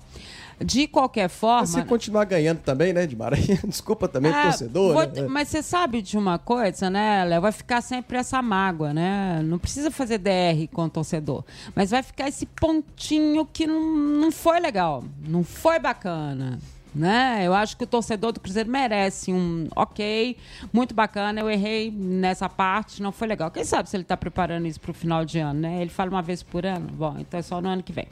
[0.63, 1.67] De qualquer forma.
[1.67, 3.59] Se continuar ganhando também, né, de Maranhão?
[3.67, 4.93] Desculpa também, é, torcedor.
[4.93, 5.27] Vou, né?
[5.27, 7.41] Mas você sabe de uma coisa, né, Léo?
[7.41, 9.41] Vai ficar sempre essa mágoa, né?
[9.43, 11.43] Não precisa fazer DR com o torcedor.
[11.75, 15.03] Mas vai ficar esse pontinho que não, não foi legal.
[15.27, 16.57] Não foi bacana
[16.95, 17.41] né?
[17.43, 20.37] Eu acho que o torcedor do Cruzeiro merece um ok,
[20.71, 21.41] muito bacana.
[21.41, 23.51] Eu errei nessa parte, não foi legal.
[23.51, 25.81] Quem sabe se ele está preparando isso para o final de ano, né?
[25.81, 28.07] Ele fala uma vez por ano, bom, então é só no ano que vem.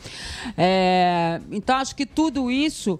[0.57, 2.99] É, então acho que tudo isso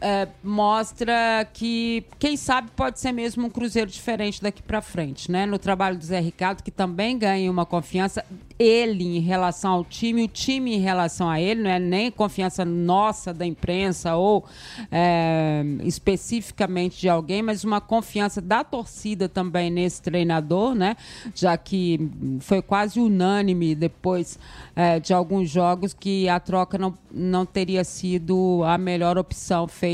[0.00, 5.44] é, mostra que, quem sabe, pode ser mesmo um Cruzeiro diferente daqui para frente, né?
[5.44, 8.24] No trabalho do Zé Ricardo, que também ganha uma confiança,
[8.58, 12.64] ele em relação ao time, o time em relação a ele, não é nem confiança
[12.64, 14.44] nossa da imprensa ou
[14.90, 20.96] é, especificamente de alguém, mas uma confiança da torcida também nesse treinador, né?
[21.34, 22.10] Já que
[22.40, 24.38] foi quase unânime depois
[24.74, 29.89] é, de alguns jogos que a troca não, não teria sido a melhor opção feita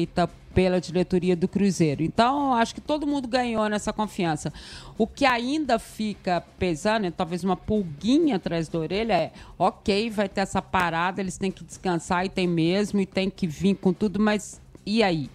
[0.54, 2.02] pela diretoria do Cruzeiro.
[2.02, 4.50] Então, acho que todo mundo ganhou nessa confiança.
[4.96, 10.40] O que ainda fica pesando, talvez uma pulguinha atrás da orelha, é: ok, vai ter
[10.40, 14.18] essa parada, eles têm que descansar e tem mesmo, e tem que vir com tudo,
[14.18, 15.28] mas e aí?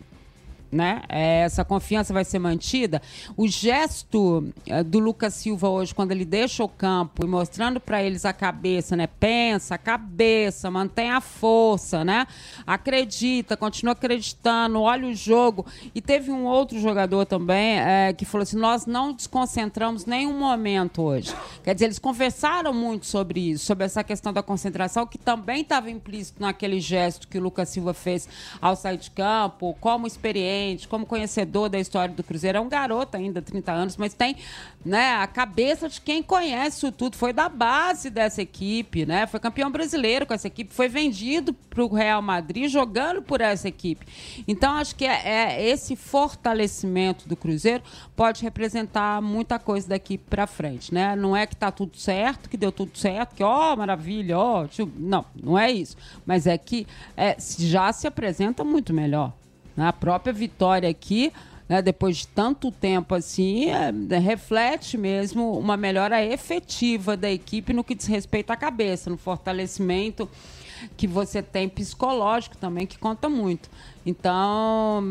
[0.72, 1.02] Né?
[1.10, 3.02] É, essa confiança vai ser mantida.
[3.36, 8.02] O gesto é, do Lucas Silva hoje, quando ele deixa o campo e mostrando para
[8.02, 9.08] eles a cabeça, né?
[9.08, 12.26] Pensa, cabeça, mantém a força, né?
[12.66, 15.66] Acredita, continua acreditando, olha o jogo.
[15.94, 21.02] E teve um outro jogador também é, que falou assim: nós não desconcentramos nenhum momento
[21.02, 21.34] hoje.
[21.64, 25.92] Quer dizer, eles conversaram muito sobre isso, sobre essa questão da concentração, que também estava
[25.92, 28.28] implícito naquele gesto que o Lucas Silva fez
[28.62, 33.18] ao sair de campo, como experiência como conhecedor da história do Cruzeiro, é um garoto
[33.18, 34.36] ainda, 30 anos, mas tem
[34.84, 37.16] né, a cabeça de quem conhece isso tudo.
[37.16, 39.28] Foi da base dessa equipe, né?
[39.28, 43.68] Foi campeão brasileiro com essa equipe, foi vendido para o Real Madrid jogando por essa
[43.68, 44.06] equipe.
[44.48, 47.84] Então, acho que é, é esse fortalecimento do Cruzeiro
[48.16, 51.16] pode representar muita coisa daqui para frente, né?
[51.16, 54.66] Não é que está tudo certo, que deu tudo certo, que ó, oh, maravilha, ó,
[54.66, 55.96] oh, não, não é isso.
[56.26, 59.34] Mas é que é, já se apresenta muito melhor.
[59.76, 59.88] Né?
[59.88, 61.32] A própria vitória aqui,
[61.68, 67.84] né, depois de tanto tempo assim, é, reflete mesmo uma melhora efetiva da equipe no
[67.84, 70.30] que diz respeito à cabeça, no fortalecimento
[70.98, 73.70] que você tem psicológico também, que conta muito.
[74.06, 75.04] Então,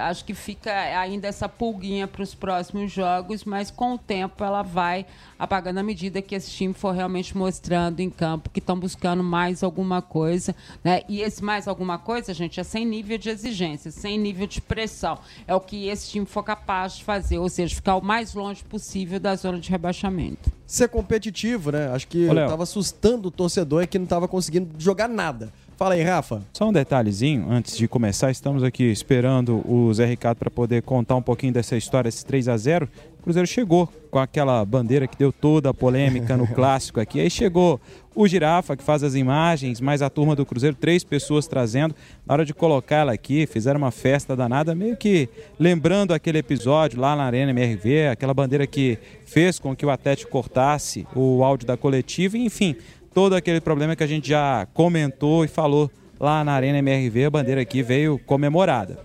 [0.00, 4.62] acho que fica ainda essa pulguinha para os próximos jogos, mas com o tempo ela
[4.62, 5.06] vai
[5.38, 9.62] apagando à medida que esse time for realmente mostrando em campo que estão buscando mais
[9.62, 10.54] alguma coisa.
[10.82, 11.02] Né?
[11.08, 15.18] E esse mais alguma coisa, gente, é sem nível de exigência, sem nível de pressão.
[15.46, 18.64] É o que esse time for capaz de fazer, ou seja, ficar o mais longe
[18.64, 20.50] possível da zona de rebaixamento.
[20.66, 21.90] Ser competitivo, né?
[21.92, 25.52] Acho que estava assustando o torcedor é que não estava conseguindo jogar nada.
[25.76, 26.42] Fala aí, Rafa.
[26.52, 31.16] Só um detalhezinho, antes de começar, estamos aqui esperando o Zé Ricardo para poder contar
[31.16, 35.16] um pouquinho dessa história, esse 3 a 0 O Cruzeiro chegou com aquela bandeira que
[35.16, 37.18] deu toda a polêmica no clássico aqui.
[37.18, 37.80] Aí chegou
[38.14, 41.96] o Girafa, que faz as imagens, mais a turma do Cruzeiro, três pessoas trazendo.
[42.26, 47.00] Na hora de colocar ela aqui, fizeram uma festa danada, meio que lembrando aquele episódio
[47.00, 51.66] lá na Arena MRV, aquela bandeira que fez com que o Atlético cortasse o áudio
[51.66, 52.76] da coletiva, enfim,
[53.14, 57.30] todo aquele problema que a gente já comentou e falou lá na Arena MRV, a
[57.30, 58.98] bandeira aqui veio comemorada.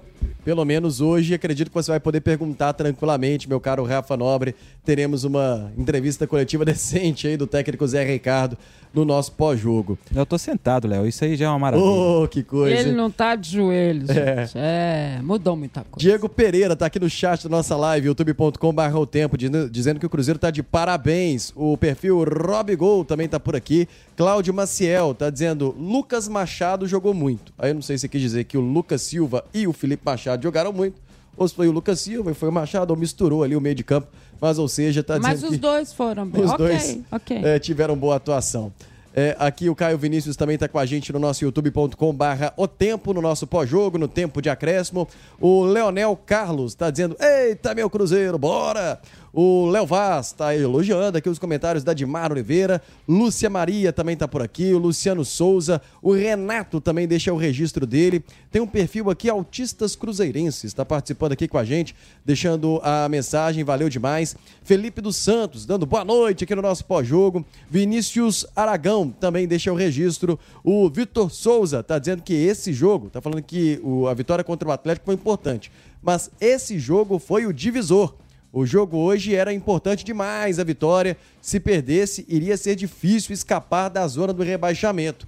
[0.46, 4.56] pelo menos hoje, acredito que você vai poder perguntar tranquilamente, meu caro Rafa Nobre.
[4.88, 8.58] Teremos uma entrevista coletiva decente aí do técnico Zé Ricardo
[8.94, 10.00] no nosso pós-jogo.
[10.16, 11.06] Eu tô sentado, Léo.
[11.06, 11.86] Isso aí já é uma maravilha.
[11.86, 12.74] Oh, que coisa.
[12.74, 12.96] Ele hein?
[12.96, 14.46] não tá de joelhos, É.
[14.46, 14.54] gente.
[14.56, 16.00] É, mudou muita coisa.
[16.00, 20.06] Diego Pereira tá aqui no chat da nossa live, youtube.com.br o tempo, dizendo, dizendo que
[20.06, 21.52] o Cruzeiro tá de parabéns.
[21.54, 23.90] O perfil Rob Gol também tá por aqui.
[24.16, 27.52] Cláudio Maciel tá dizendo, Lucas Machado jogou muito.
[27.58, 30.42] Aí eu não sei se quis dizer que o Lucas Silva e o Felipe Machado
[30.42, 30.96] jogaram muito,
[31.36, 33.76] ou se foi o Lucas Silva e foi o Machado, ou misturou ali o meio
[33.76, 34.08] de campo.
[34.40, 35.62] Mas, ou seja, tá Mas dizendo os que...
[35.62, 36.44] dois foram bem.
[36.44, 37.38] Os ok, dois ok.
[37.44, 38.72] é, tiveram boa atuação.
[39.20, 42.68] É, aqui o Caio Vinícius também está com a gente no nosso youtube.com barra o
[42.68, 45.08] tempo, no nosso pós-jogo, no tempo de acréscimo.
[45.42, 49.02] O Leonel Carlos está dizendo, eita meu Cruzeiro, bora!
[49.40, 52.82] O Léo Vaz está elogiando aqui os comentários da Dimar Oliveira.
[53.08, 54.74] Lúcia Maria também está por aqui.
[54.74, 55.80] O Luciano Souza.
[56.02, 58.26] O Renato também deixa o registro dele.
[58.50, 60.64] Tem um perfil aqui, Autistas Cruzeirenses.
[60.64, 61.96] Está participando aqui com a gente,
[62.26, 63.64] deixando a mensagem.
[63.64, 64.36] Valeu demais.
[64.64, 67.46] Felipe dos Santos, dando boa noite aqui no nosso pós-jogo.
[67.70, 70.40] Vinícius Aragão também deixa o registro.
[70.64, 74.72] O Vitor Souza está dizendo que esse jogo, está falando que a vitória contra o
[74.72, 75.72] Atlético foi importante.
[76.02, 78.16] Mas esse jogo foi o divisor.
[78.52, 81.18] O jogo hoje era importante demais a vitória.
[81.42, 85.28] Se perdesse, iria ser difícil escapar da zona do rebaixamento.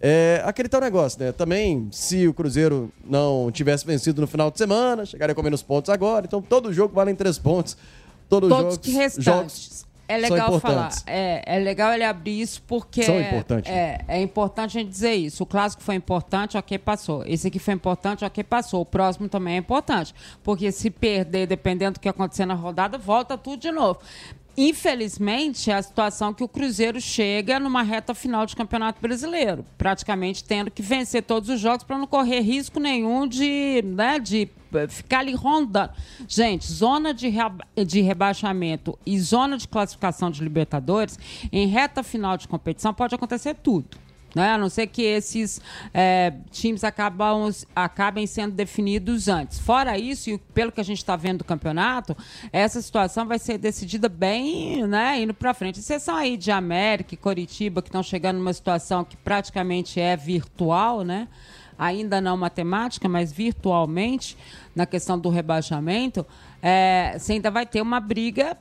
[0.00, 1.32] É, aquele tal negócio, né?
[1.32, 5.88] Também, se o Cruzeiro não tivesse vencido no final de semana, chegaria com menos pontos
[5.88, 6.26] agora.
[6.26, 7.76] Então, todo jogo vale três pontos.
[8.28, 9.24] Todos os Todos jogos, que restantes.
[9.24, 10.90] jogos É legal falar.
[11.06, 13.02] É, é legal ele abrir isso porque.
[13.02, 15.42] São importantes, É, é importante a gente dizer isso.
[15.42, 17.24] O clássico foi importante, ok, passou.
[17.26, 18.82] Esse aqui foi importante, ok, passou.
[18.82, 20.14] O próximo também é importante.
[20.42, 24.00] Porque se perder, dependendo do que acontecer na rodada, volta tudo de novo.
[24.56, 30.44] Infelizmente, é a situação que o Cruzeiro chega numa reta final de Campeonato Brasileiro, praticamente
[30.44, 34.86] tendo que vencer todos os jogos para não correr risco nenhum de, né, de eh,
[34.88, 35.92] ficar ali rondando.
[36.28, 41.18] Gente, zona de, reba- de rebaixamento e zona de classificação de Libertadores,
[41.52, 44.03] em reta final de competição, pode acontecer tudo.
[44.34, 44.50] Né?
[44.50, 45.60] A não ser que esses
[45.92, 49.58] eh, times acabam, acabem sendo definidos antes.
[49.58, 52.16] Fora isso, e pelo que a gente está vendo do campeonato,
[52.52, 55.78] essa situação vai ser decidida bem né, indo para frente.
[55.78, 61.02] Exceção aí de América e Coritiba, que estão chegando numa situação que praticamente é virtual,
[61.02, 61.28] né?
[61.78, 64.36] ainda não matemática, mas virtualmente,
[64.74, 66.26] na questão do rebaixamento,
[66.66, 68.56] é, você ainda vai ter uma briga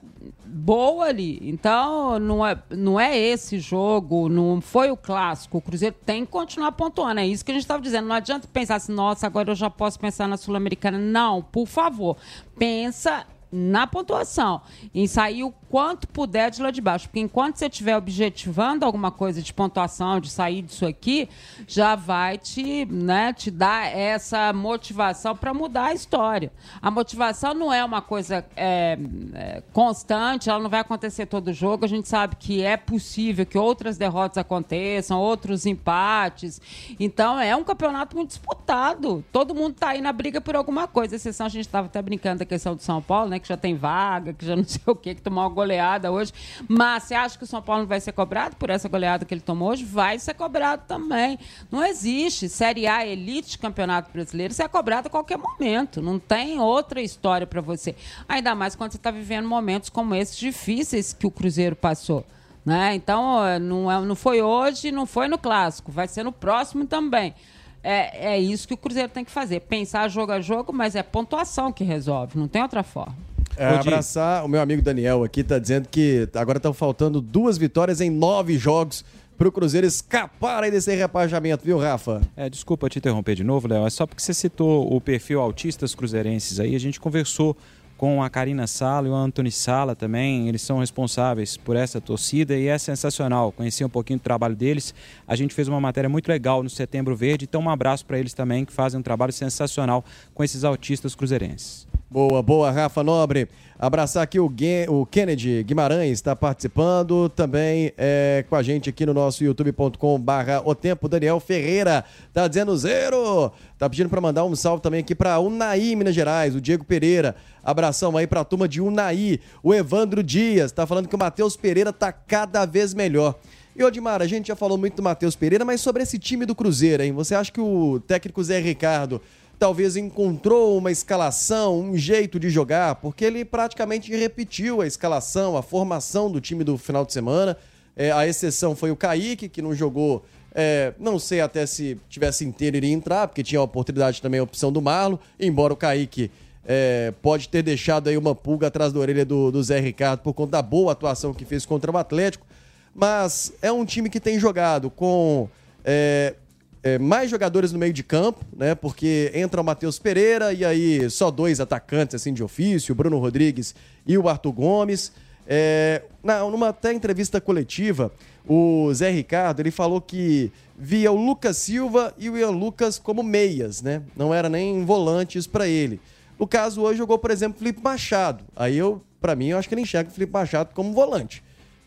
[0.46, 1.40] boa ali.
[1.42, 5.58] Então, não é, não é esse jogo, não foi o clássico.
[5.58, 7.22] O Cruzeiro tem que continuar pontuando.
[7.22, 8.10] É isso que a gente estava dizendo.
[8.10, 10.98] Não adianta pensar assim, nossa, agora eu já posso pensar na Sul-Americana.
[10.98, 12.18] Não, por favor.
[12.60, 14.62] Pensa na pontuação,
[14.96, 17.08] em sair o quanto puder de lá de baixo.
[17.08, 21.30] Porque enquanto você estiver objetivando alguma coisa de pontuação, de sair disso aqui,
[21.68, 26.52] já vai te, né, te dar essa motivação para mudar a história.
[26.82, 28.98] A motivação não é uma coisa é,
[29.34, 31.86] é, constante, ela não vai acontecer todo jogo.
[31.86, 36.60] A gente sabe que é possível que outras derrotas aconteçam, outros empates.
[37.00, 39.24] Então é um campeonato muito disputado.
[39.32, 41.16] Todo mundo está aí na briga por alguma coisa.
[41.16, 43.43] Exceção, a gente estava até brincando da questão do São Paulo, né?
[43.44, 46.32] Que já tem vaga, que já não sei o quê, que tomou uma goleada hoje.
[46.68, 49.42] Mas você acha que o São Paulo vai ser cobrado por essa goleada que ele
[49.42, 49.84] tomou hoje?
[49.86, 51.38] Vai ser cobrado também.
[51.70, 56.02] Não existe Série A elite campeonato brasileiro, você é cobrado a qualquer momento.
[56.02, 57.96] Não tem outra história para você.
[58.28, 62.26] Ainda mais quando você está vivendo momentos como esses difíceis que o Cruzeiro passou.
[62.66, 62.96] Né?
[62.96, 66.86] Então, eh, não, é- não foi hoje, não foi no clássico, vai ser no próximo
[66.88, 67.36] também.
[67.84, 69.60] É, é isso que o Cruzeiro tem que fazer.
[69.60, 73.14] Pensar jogo a jogo, mas é pontuação que resolve, não tem outra forma.
[73.58, 78.02] É, abraçar o meu amigo Daniel aqui, tá dizendo que agora estão faltando duas vitórias
[78.02, 79.06] em nove jogos
[79.38, 82.22] pro Cruzeiro escapar aí desse rebaixamento, viu, Rafa?
[82.36, 83.86] É, desculpa te interromper de novo, Léo.
[83.86, 86.76] É só porque você citou o perfil Autistas Cruzeirenses aí.
[86.76, 87.58] A gente conversou
[87.98, 90.48] com a Karina Sala e o Antony Sala também.
[90.48, 93.52] Eles são responsáveis por essa torcida e é sensacional.
[93.52, 94.94] Conheci um pouquinho do trabalho deles.
[95.28, 97.46] A gente fez uma matéria muito legal no Setembro Verde.
[97.46, 101.88] Então, um abraço para eles também, que fazem um trabalho sensacional com esses autistas cruzeirenses.
[102.14, 103.50] Boa, boa, Rafa Nobre.
[103.80, 109.04] Abraçar aqui o, Gue- o Kennedy Guimarães, está participando também é, com a gente aqui
[109.04, 111.10] no nosso youtube.com barra o tempo.
[111.10, 113.52] Daniel Ferreira tá dizendo zero.
[113.80, 117.36] Tá pedindo para mandar um salve também aqui para Unai, Minas Gerais, o Diego Pereira.
[117.64, 119.40] Abração aí para a turma de Unai.
[119.64, 123.34] O Evandro Dias tá falando que o Matheus Pereira tá cada vez melhor.
[123.76, 126.54] E Odimar, a gente já falou muito do Matheus Pereira, mas sobre esse time do
[126.54, 127.12] Cruzeiro, hein?
[127.14, 129.20] Você acha que o técnico Zé Ricardo
[129.64, 135.64] talvez encontrou uma escalação, um jeito de jogar, porque ele praticamente repetiu a escalação, a
[135.64, 137.56] formação do time do final de semana.
[137.96, 140.22] É, a exceção foi o Kaique, que não jogou
[140.54, 144.44] É, não sei até se tivesse inteiro iria entrar, porque tinha a oportunidade também, a
[144.44, 146.30] opção do Marlon, embora o Kaique
[146.68, 150.34] é, pode ter deixado aí uma pulga atrás da orelha do, do Zé Ricardo por
[150.34, 152.46] conta da boa atuação que fez contra o Atlético.
[152.94, 155.48] Mas é um time que tem jogado com
[155.86, 156.36] é,
[156.84, 158.76] é, mais jogadores no meio de campo, né?
[158.76, 163.74] Porque entra o Matheus Pereira e aí só dois atacantes assim de ofício, Bruno Rodrigues
[164.06, 165.14] e o Arthur Gomes.
[165.48, 168.12] É, na, numa até entrevista coletiva,
[168.48, 173.24] o Zé Ricardo ele falou que via o Lucas Silva e o Ian Lucas como
[173.24, 174.02] meias, né?
[174.16, 176.02] Não era nem volantes para ele.
[176.38, 178.44] No caso, hoje jogou, por exemplo, Felipe Machado.
[178.56, 181.44] Aí eu, para mim, eu acho que ele enxerga o Felipe Machado como volante.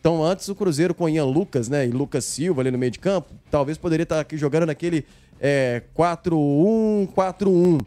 [0.07, 2.99] Então, antes o Cruzeiro com Ian Lucas, né, e Lucas Silva ali no meio de
[3.01, 5.05] campo, talvez poderia estar aqui jogando naquele
[5.41, 7.81] é, 4-1, 4-1.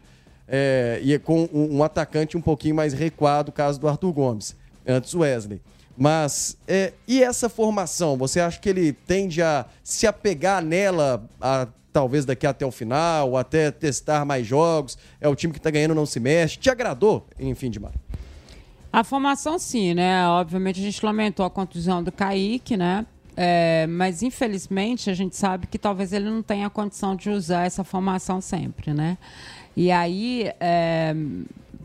[0.46, 4.54] É, e com um, atacante um pouquinho mais recuado, caso do Arthur Gomes,
[4.86, 5.62] antes o Wesley.
[5.96, 8.18] Mas, é, e essa formação?
[8.18, 13.34] Você acha que ele tende a se apegar nela a talvez daqui até o final,
[13.34, 14.98] até testar mais jogos.
[15.22, 16.58] É o time que está ganhando, não se mexe.
[16.58, 17.94] Te agradou, enfim, de mar?
[18.92, 20.26] A formação, sim, né?
[20.26, 23.06] Obviamente a gente lamentou a contusão do Kaique, né?
[23.36, 27.84] É, mas infelizmente a gente sabe que talvez ele não tenha condição de usar essa
[27.84, 29.16] formação sempre, né?
[29.76, 31.14] E aí, é,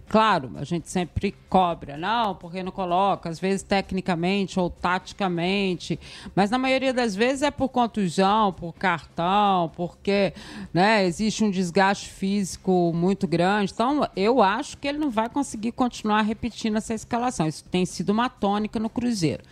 [0.07, 5.99] Claro, a gente sempre cobra, não, porque não coloca, às vezes tecnicamente ou taticamente,
[6.36, 10.31] mas na maioria das vezes é por contusão, por cartão, porque
[10.71, 13.71] né, existe um desgaste físico muito grande.
[13.73, 17.47] Então, eu acho que ele não vai conseguir continuar repetindo essa escalação.
[17.47, 19.43] Isso tem sido uma tônica no Cruzeiro.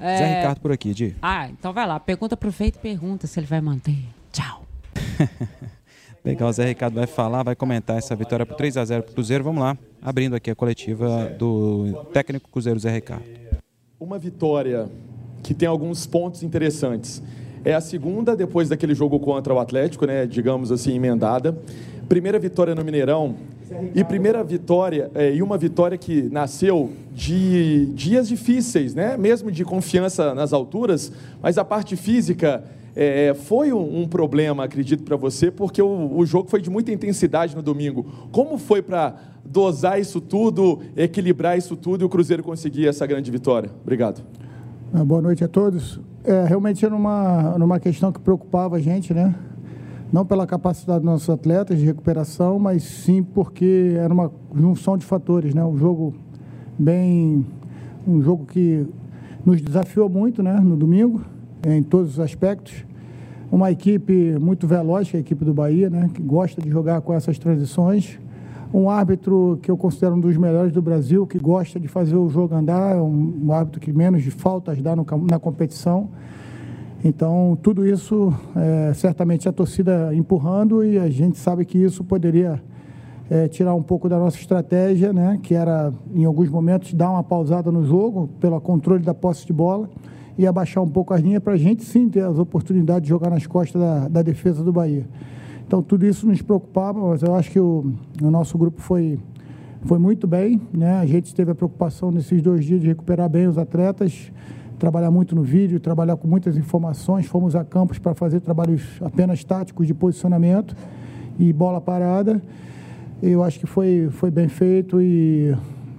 [0.00, 0.16] É...
[0.16, 1.14] Zé Ricardo por aqui, Di.
[1.20, 3.98] Ah, então vai lá, pergunta, aproveita e pergunta se ele vai manter.
[4.32, 4.64] Tchau.
[6.22, 9.14] Legal, Zé Ricardo vai falar, vai comentar essa vitória por 3 a 0 para o
[9.14, 9.42] Cruzeiro.
[9.42, 13.24] Vamos lá, abrindo aqui a coletiva do técnico Cruzeiro Zé Ricardo.
[13.98, 14.86] Uma vitória
[15.42, 17.22] que tem alguns pontos interessantes.
[17.64, 21.56] É a segunda depois daquele jogo contra o Atlético, né, digamos assim, emendada.
[22.06, 23.36] Primeira vitória no Mineirão
[23.94, 29.16] e primeira vitória é, e uma vitória que nasceu de dias difíceis, né?
[29.16, 32.64] Mesmo de confiança nas alturas, mas a parte física
[32.94, 36.92] é, foi um, um, problema, acredito, para você, porque o, o, jogo foi de muita
[36.92, 38.04] intensidade no domingo.
[38.32, 39.14] Como foi para
[39.44, 43.70] dosar isso tudo, equilibrar isso tudo e o Cruzeiro conseguir essa grande vitória?
[43.82, 44.22] Obrigado.
[44.92, 46.00] Ah, boa noite a todos.
[46.24, 49.34] É, realmente era uma, uma questão que preocupava a gente, né?
[50.12, 55.06] Não pela capacidade dos nossos atletas de recuperação, mas sim porque era uma junção de
[55.06, 55.64] fatores, né?
[55.64, 56.14] Um jogo
[56.76, 57.46] bem.
[58.06, 58.84] Um jogo que
[59.46, 60.58] nos desafiou muito, né?
[60.58, 61.20] No domingo
[61.66, 62.84] em todos os aspectos.
[63.50, 67.00] Uma equipe muito veloz, que é a equipe do Bahia, né, que gosta de jogar
[67.00, 68.18] com essas transições.
[68.72, 72.28] Um árbitro que eu considero um dos melhores do Brasil, que gosta de fazer o
[72.28, 76.08] jogo andar, é um, um árbitro que menos de faltas dá no, na competição.
[77.02, 82.62] Então, tudo isso, é, certamente a torcida empurrando e a gente sabe que isso poderia
[83.28, 87.24] é, tirar um pouco da nossa estratégia, né, que era, em alguns momentos, dar uma
[87.24, 89.88] pausada no jogo pelo controle da posse de bola
[90.40, 93.28] e abaixar um pouco as linhas para a gente sim ter as oportunidades de jogar
[93.28, 95.06] nas costas da, da, defesa do Bahia.
[95.66, 99.18] Então tudo isso nos preocupava, mas eu acho que o, o nosso grupo foi,
[99.82, 100.58] foi muito bem.
[100.72, 100.94] Né?
[100.94, 104.32] A gente teve a preocupação nesses dois dias de recuperar bem os atletas,
[104.78, 107.26] trabalhar muito no vídeo, trabalhar com muitas informações.
[107.26, 110.74] Fomos a campos para fazer trabalhos apenas táticos de posicionamento
[111.38, 112.40] e bola parada.
[113.22, 115.54] Eu acho que foi, foi bem feito e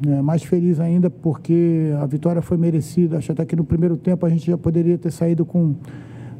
[0.07, 3.17] é, mais feliz ainda porque a vitória foi merecida.
[3.17, 5.75] Acho até que no primeiro tempo a gente já poderia ter saído com,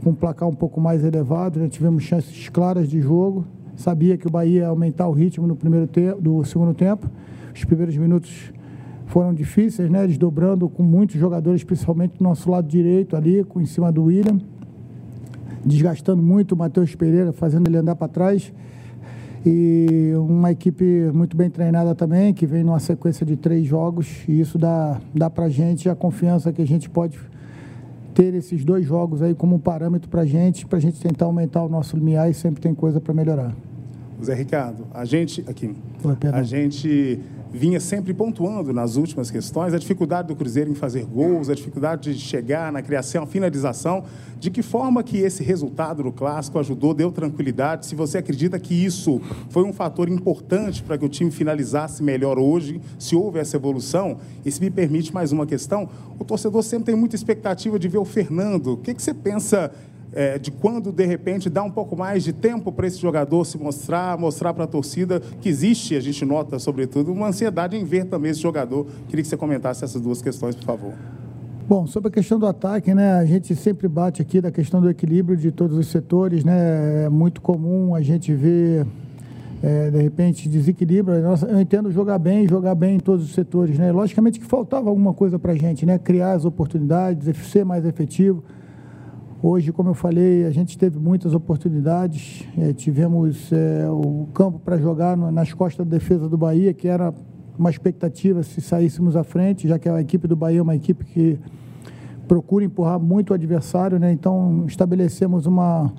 [0.04, 1.60] com um placar um pouco mais elevado.
[1.60, 1.68] Né?
[1.68, 3.46] Tivemos chances claras de jogo.
[3.76, 7.10] Sabia que o Bahia ia aumentar o ritmo no primeiro tempo, do segundo tempo.
[7.54, 8.52] Os primeiros minutos
[9.08, 10.08] foram difíceis, né?
[10.08, 14.40] Desdobrando com muitos jogadores, principalmente do nosso lado direito ali, com, em cima do William.
[15.66, 18.54] Desgastando muito o Matheus Pereira, fazendo ele andar para trás
[19.46, 24.40] e uma equipe muito bem treinada também, que vem numa sequência de três jogos, e
[24.40, 27.18] isso dá, dá para a gente a confiança que a gente pode
[28.14, 31.26] ter esses dois jogos aí como um parâmetro para a gente, para a gente tentar
[31.26, 33.56] aumentar o nosso limiar e sempre tem coisa para melhorar.
[34.24, 35.76] Zé Ricardo, a gente aqui,
[36.32, 37.20] a gente
[37.52, 42.14] vinha sempre pontuando nas últimas questões a dificuldade do Cruzeiro em fazer gols, a dificuldade
[42.14, 44.04] de chegar na criação, finalização.
[44.40, 47.86] De que forma que esse resultado do clássico ajudou, deu tranquilidade?
[47.86, 52.40] Se você acredita que isso foi um fator importante para que o time finalizasse melhor
[52.40, 56.86] hoje, se houve essa evolução, e se me permite mais uma questão, o torcedor sempre
[56.86, 58.74] tem muita expectativa de ver o Fernando.
[58.74, 59.72] O que, que você pensa
[60.14, 63.58] é, de quando, de repente, dá um pouco mais de tempo para esse jogador se
[63.58, 68.06] mostrar, mostrar para a torcida que existe, a gente nota, sobretudo, uma ansiedade em ver
[68.06, 68.86] também esse jogador.
[69.08, 70.94] Queria que você comentasse essas duas questões, por favor.
[71.68, 74.90] Bom, sobre a questão do ataque, né, a gente sempre bate aqui da questão do
[74.90, 78.86] equilíbrio de todos os setores, né, é muito comum a gente ver,
[79.64, 81.16] é, de repente, desequilíbrio.
[81.18, 85.14] Eu entendo jogar bem, jogar bem em todos os setores, né, logicamente que faltava alguma
[85.14, 88.44] coisa para a gente, né, criar as oportunidades, ser mais efetivo.
[89.44, 94.78] Hoje, como eu falei, a gente teve muitas oportunidades, é, tivemos é, o campo para
[94.78, 97.12] jogar nas costas da defesa do Bahia, que era
[97.58, 101.04] uma expectativa se saíssemos à frente, já que a equipe do Bahia é uma equipe
[101.06, 101.40] que
[102.28, 104.12] procura empurrar muito o adversário, né?
[104.12, 105.92] Então estabelecemos uma,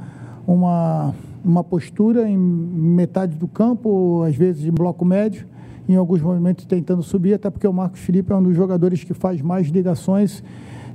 [0.47, 1.13] uma,
[1.45, 5.49] uma postura em metade do campo, às vezes em bloco médio,
[5.89, 9.13] em alguns momentos tentando subir, até porque o Marcos Felipe é um dos jogadores que
[9.13, 10.45] faz mais ligações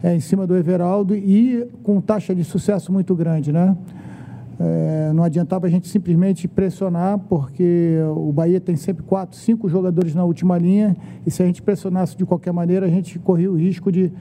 [0.04, 3.76] é, em cima do Everaldo e com taxa de sucesso muito grande, né?
[4.60, 10.16] É, não adiantava a gente simplesmente pressionar, porque o Bahia tem sempre quatro, cinco jogadores
[10.16, 10.96] na última linha,
[11.26, 14.12] e se a gente pressionasse de qualquer maneira, a gente corria o risco de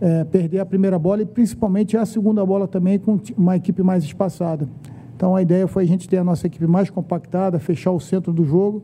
[0.00, 4.04] é, perder a primeira bola e principalmente a segunda bola também com uma equipe mais
[4.04, 4.68] espaçada.
[5.16, 8.32] Então a ideia foi a gente ter a nossa equipe mais compactada, fechar o centro
[8.32, 8.82] do jogo,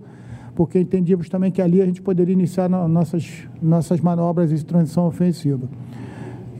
[0.54, 5.68] porque entendíamos também que ali a gente poderia iniciar nossas, nossas manobras de transição ofensiva.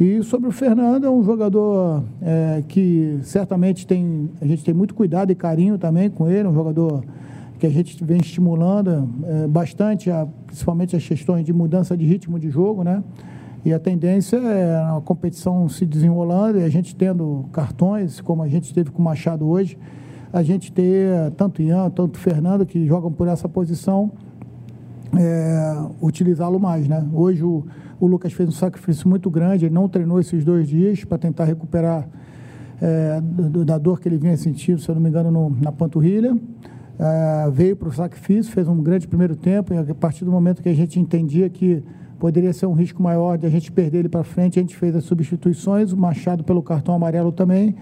[0.00, 4.92] E sobre o Fernando, é um jogador é, que certamente tem, a gente tem muito
[4.92, 7.04] cuidado e carinho também com ele, um jogador
[7.60, 12.40] que a gente vem estimulando é, bastante, a, principalmente as questões de mudança de ritmo
[12.40, 13.04] de jogo, né?
[13.64, 18.48] E a tendência é a competição se desenrolando e a gente tendo cartões, como a
[18.48, 19.78] gente teve com o Machado hoje,
[20.32, 24.10] a gente ter tanto Ian, tanto Fernando, que jogam por essa posição,
[25.16, 27.06] é, utilizá-lo mais, né?
[27.14, 27.64] Hoje o,
[28.04, 31.44] o, Lucas fez um sacrifício muito grande, ele não treinou esses dois dias para tentar
[31.44, 32.08] recuperar
[32.80, 33.20] é,
[33.64, 36.36] da dor que ele vinha sentindo, se eu não me engano, no, na panturrilha.
[36.98, 40.62] É, veio para o sacrifício, fez um grande primeiro tempo, e a partir do momento
[40.62, 41.82] que a gente entendia que
[42.18, 44.58] poderia ser um risco maior de a gente perder ele para frente.
[44.58, 47.74] A gente fez as substituições, o Machado pelo cartão amarelo também.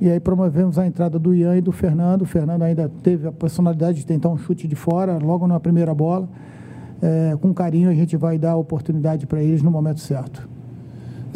[0.00, 2.22] E aí promovemos a entrada do Ian e do Fernando.
[2.22, 5.94] O Fernando ainda teve a personalidade de tentar um chute de fora, logo na primeira
[5.94, 6.28] bola.
[7.02, 10.48] É, com carinho a gente vai dar a oportunidade para eles no momento certo.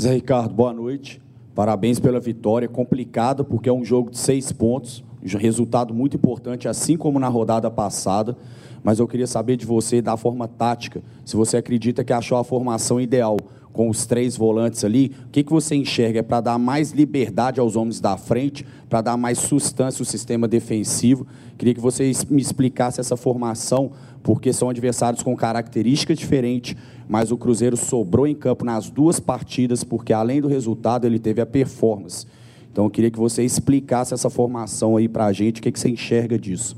[0.01, 1.23] Zé Ricardo, boa noite.
[1.55, 2.69] Parabéns pela vitória.
[2.69, 7.71] Complicada porque é um jogo de seis pontos, resultado muito importante, assim como na rodada
[7.71, 8.37] passada
[8.85, 12.45] mas eu queria saber de você, da forma tática, se você acredita que achou a
[12.45, 13.39] formação ideal
[13.75, 16.21] com os três volantes ali, o que, que você enxerga?
[16.21, 20.47] É para dar mais liberdade aos homens da frente, para dar mais sustância ao sistema
[20.47, 21.27] defensivo?
[21.59, 23.91] Queria que você me explicasse essa formação,
[24.23, 26.77] porque são adversários com características diferentes,
[27.09, 31.41] mas o Cruzeiro sobrou em campo nas duas partidas, porque além do resultado, ele teve
[31.41, 32.29] a performance.
[32.71, 35.81] Então eu queria que você explicasse essa formação aí para a gente, o que, que
[35.81, 36.77] você enxerga disso?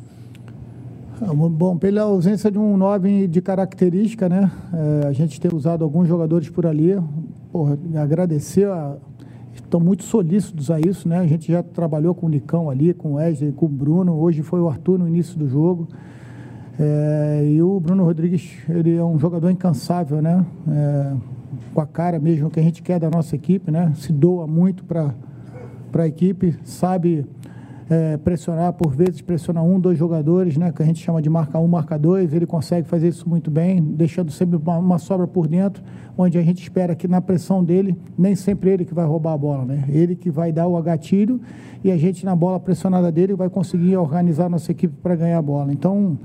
[1.18, 4.50] Ah, bom, pela ausência de um 9 de característica, né?
[4.72, 6.94] É, a gente ter usado alguns jogadores por ali,
[7.50, 8.96] porra, agradecer a,
[9.54, 11.18] estão muito solícitos a isso, né?
[11.18, 14.12] A gente já trabalhou com o Nicão ali, com o Wesley, com o Bruno.
[14.12, 15.88] Hoje foi o Arthur no início do jogo.
[16.78, 20.44] É, e o Bruno Rodrigues, ele é um jogador incansável, né?
[20.68, 21.12] É,
[21.72, 23.90] com a cara mesmo que a gente quer da nossa equipe, né?
[23.96, 25.14] Se doa muito para
[25.94, 27.24] a equipe, sabe
[27.88, 31.58] é, pressionar, por vezes pressiona um, dois jogadores, né, que a gente chama de marca
[31.58, 35.46] um, marca dois, ele consegue fazer isso muito bem, deixando sempre uma, uma, sobra por
[35.46, 35.82] dentro,
[36.18, 39.38] onde a gente espera que na pressão dele, nem sempre ele que vai roubar a
[39.38, 41.40] bola, né, ele que vai dar o gatilho
[41.84, 45.42] e a gente na bola pressionada dele vai conseguir organizar nossa equipe para ganhar a
[45.42, 45.72] bola.
[45.72, 46.18] Então,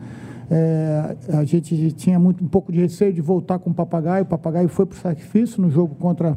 [0.49, 4.28] é, a gente tinha muito, um pouco de receio de voltar com o Papagaio, o
[4.28, 6.36] Papagaio foi para o sacrifício no jogo contra,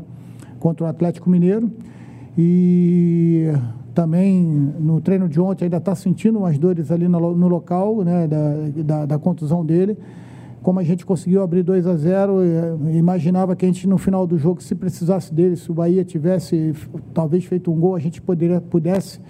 [0.61, 1.73] contra o Atlético Mineiro
[2.37, 3.51] e
[3.95, 8.27] também no treino de ontem ainda está sentindo umas dores ali no, no local né,
[8.27, 9.97] da, da, da, contusão dele.
[10.63, 14.27] Como a gente conseguiu abrir 2 a 0, eh, imaginava que a gente no final
[14.27, 16.75] do jogo, se precisasse dele, se o Bahia tivesse
[17.13, 19.21] talvez feito um gol, a gente poderia, pudesse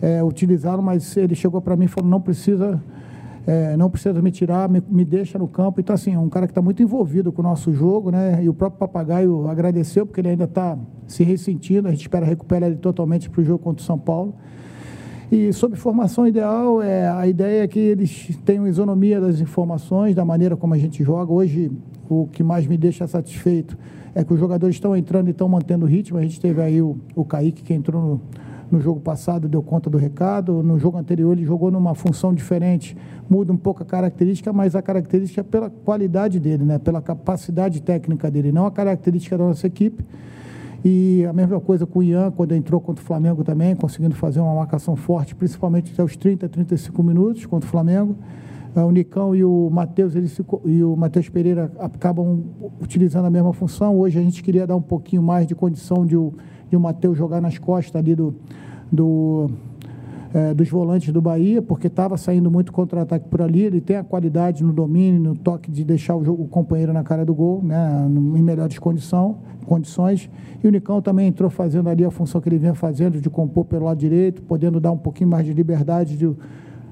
[0.00, 2.80] é, utilizá-lo, mas ele chegou para mim e falou: não precisa
[3.46, 5.80] é, não precisa me tirar, me, me, deixa no campo.
[5.80, 8.42] Então, assim, é um cara que está muito envolvido com o nosso jogo, né?
[8.42, 11.88] E o próprio Papagaio agradeceu, porque ele ainda está se ressentindo.
[11.88, 14.34] A gente espera recuperar ele totalmente para o jogo contra o São Paulo.
[15.30, 20.24] E sobre formação ideal, é, a ideia é que eles tenham isonomia das informações, da
[20.24, 21.32] maneira como a gente joga.
[21.32, 21.70] Hoje,
[22.08, 23.76] o que mais me deixa satisfeito
[24.14, 26.18] é que os jogadores estão entrando e estão mantendo o ritmo.
[26.18, 28.20] A gente teve aí o, o Kaique, que entrou no,
[28.74, 30.62] no jogo passado, deu conta do recado.
[30.62, 32.96] No jogo anterior, ele jogou numa função diferente,
[33.30, 36.78] muda um pouco a característica, mas a característica é pela qualidade dele, né?
[36.78, 40.04] pela capacidade técnica dele, não a característica da nossa equipe.
[40.84, 44.40] E a mesma coisa com o Ian, quando entrou contra o Flamengo também, conseguindo fazer
[44.40, 48.14] uma marcação forte, principalmente até os 30, 35 minutos contra o Flamengo.
[48.76, 52.42] É, o Nicão e o Matheus eles e o Matheus Pereira acabam
[52.82, 53.96] utilizando a mesma função.
[53.96, 56.34] Hoje a gente queria dar um pouquinho mais de condição de o,
[56.76, 58.34] o Matheus jogar nas costas ali do,
[58.90, 59.50] do
[60.34, 63.62] é, dos volantes do Bahia, porque estava saindo muito contra-ataque por ali.
[63.62, 67.04] Ele tem a qualidade no domínio, no toque de deixar o, jogo, o companheiro na
[67.04, 70.28] cara do gol, né, em melhores condição, condições.
[70.62, 73.64] E o Nicão também entrou fazendo ali a função que ele vinha fazendo, de compor
[73.64, 76.28] pelo lado direito, podendo dar um pouquinho mais de liberdade de,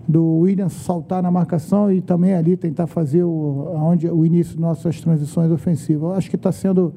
[0.06, 4.60] do William saltar na marcação e também ali tentar fazer o, onde, o início de
[4.60, 6.02] nossas transições ofensivas.
[6.02, 6.94] Eu acho que está sendo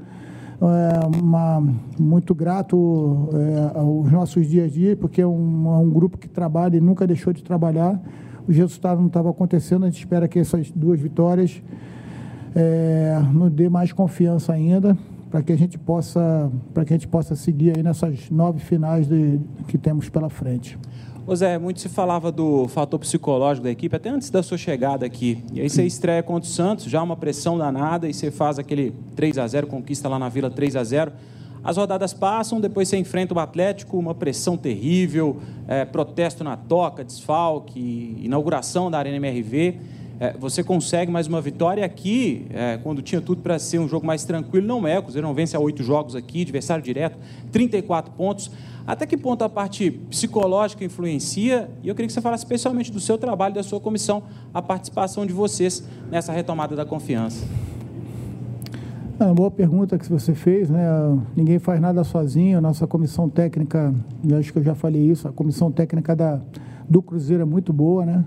[0.61, 1.63] é, uma,
[1.99, 6.27] muito grato é, aos nossos dias a dia, porque é um, é um grupo que
[6.27, 8.01] trabalha e nunca deixou de trabalhar.
[8.47, 11.61] Os resultados não estavam acontecendo, a gente espera que essas duas vitórias
[12.55, 14.97] é, nos dê mais confiança ainda
[15.29, 19.07] para que a gente possa para que a gente possa seguir aí nessas nove finais
[19.07, 20.77] de, que temos pela frente.
[21.27, 25.07] Ô Zé, muito se falava do fator psicológico da equipe, até antes da sua chegada
[25.07, 25.43] aqui.
[25.51, 28.93] E aí você estreia contra o Santos, já uma pressão danada, e você faz aquele
[29.15, 31.11] 3 a 0 conquista lá na Vila 3 a 0
[31.63, 37.03] As rodadas passam, depois você enfrenta o Atlético, uma pressão terrível, é, protesto na toca,
[37.03, 39.79] desfalque, inauguração da Arena MRV.
[40.19, 44.05] É, você consegue mais uma vitória aqui, é, quando tinha tudo para ser um jogo
[44.05, 44.99] mais tranquilo, não é.
[44.99, 47.17] O Cruzeiro não vence há oito jogos aqui, adversário direto,
[47.51, 48.51] 34 pontos.
[48.87, 51.69] Até que ponto a parte psicológica influencia?
[51.81, 54.23] E eu queria que você falasse especialmente do seu trabalho, da sua comissão,
[54.53, 57.45] a participação de vocês nessa retomada da confiança.
[59.19, 60.85] É uma boa pergunta que você fez, né?
[61.35, 62.57] Ninguém faz nada sozinho.
[62.57, 63.95] A nossa comissão técnica,
[64.37, 66.39] acho que eu já falei isso, a comissão técnica da,
[66.87, 68.25] do Cruzeiro é muito boa, né?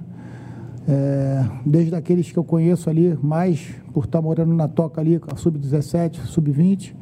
[0.88, 6.24] É, desde aqueles que eu conheço ali, mais por estar morando na toca ali, sub-17,
[6.24, 6.94] sub-20.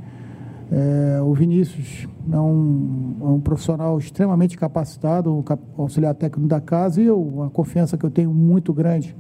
[0.71, 5.45] É, o Vinícius é um, é um, profissional extremamente capacitado, um
[5.81, 9.17] auxiliar técnico da casa, e eu, uma confiança que eu tenho muito grande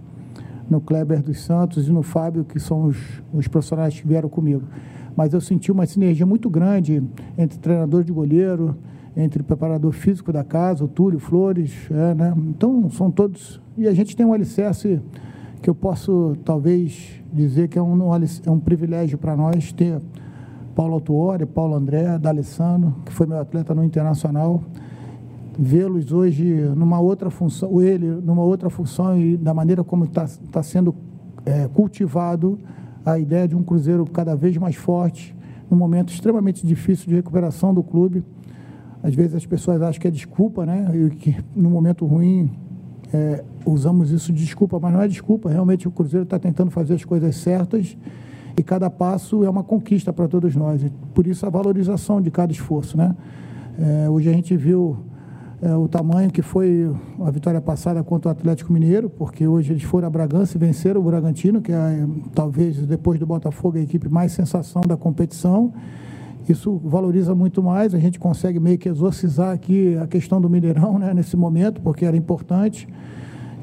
[0.68, 4.64] no Kleber dos Santos e no Fábio, que são os, os profissionais que vieram comigo.
[5.16, 7.02] Mas eu senti uma sinergia muito grande
[7.38, 8.76] entre treinador de goleiro,
[9.16, 12.34] entre preparador físico da casa, o Túlio Flores, é, né?
[12.48, 13.62] Então, são todos.
[13.78, 15.00] E a gente tem um alicerce
[15.62, 17.98] que eu posso, talvez, dizer que é um,
[18.44, 20.00] é um privilégio para nós ter
[20.76, 24.62] Paulo Autuori, Paulo André, D'Alessandro, que foi meu atleta no Internacional.
[25.58, 26.44] Vê-los hoje
[26.76, 30.94] numa outra função, ele numa outra função e da maneira como está tá sendo
[31.44, 32.58] é, cultivado
[33.04, 35.34] a ideia de um Cruzeiro cada vez mais forte,
[35.70, 38.22] num momento extremamente difícil de recuperação do clube
[39.02, 40.90] às vezes as pessoas acham que é desculpa, né?
[40.92, 42.50] E que no momento ruim
[43.14, 45.48] é, usamos isso de desculpa, mas não é desculpa.
[45.48, 47.96] Realmente o Cruzeiro está tentando fazer as coisas certas
[48.56, 50.82] e cada passo é uma conquista para todos nós.
[50.82, 53.14] E por isso a valorização de cada esforço, né?
[53.78, 54.96] É, hoje a gente viu
[55.60, 56.90] é, o tamanho que foi
[57.20, 61.00] a vitória passada contra o Atlético Mineiro, porque hoje eles foram a Bragança e venceram
[61.00, 65.72] o Bragantino, que é talvez depois do Botafogo a equipe mais sensação da competição.
[66.48, 70.98] Isso valoriza muito mais, a gente consegue meio que exorcizar aqui a questão do Mineirão
[70.98, 72.88] né, nesse momento, porque era importante.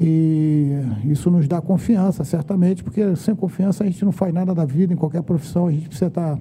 [0.01, 0.71] E
[1.05, 4.93] isso nos dá confiança, certamente, porque sem confiança a gente não faz nada da vida,
[4.93, 6.39] em qualquer profissão, a gente precisa estar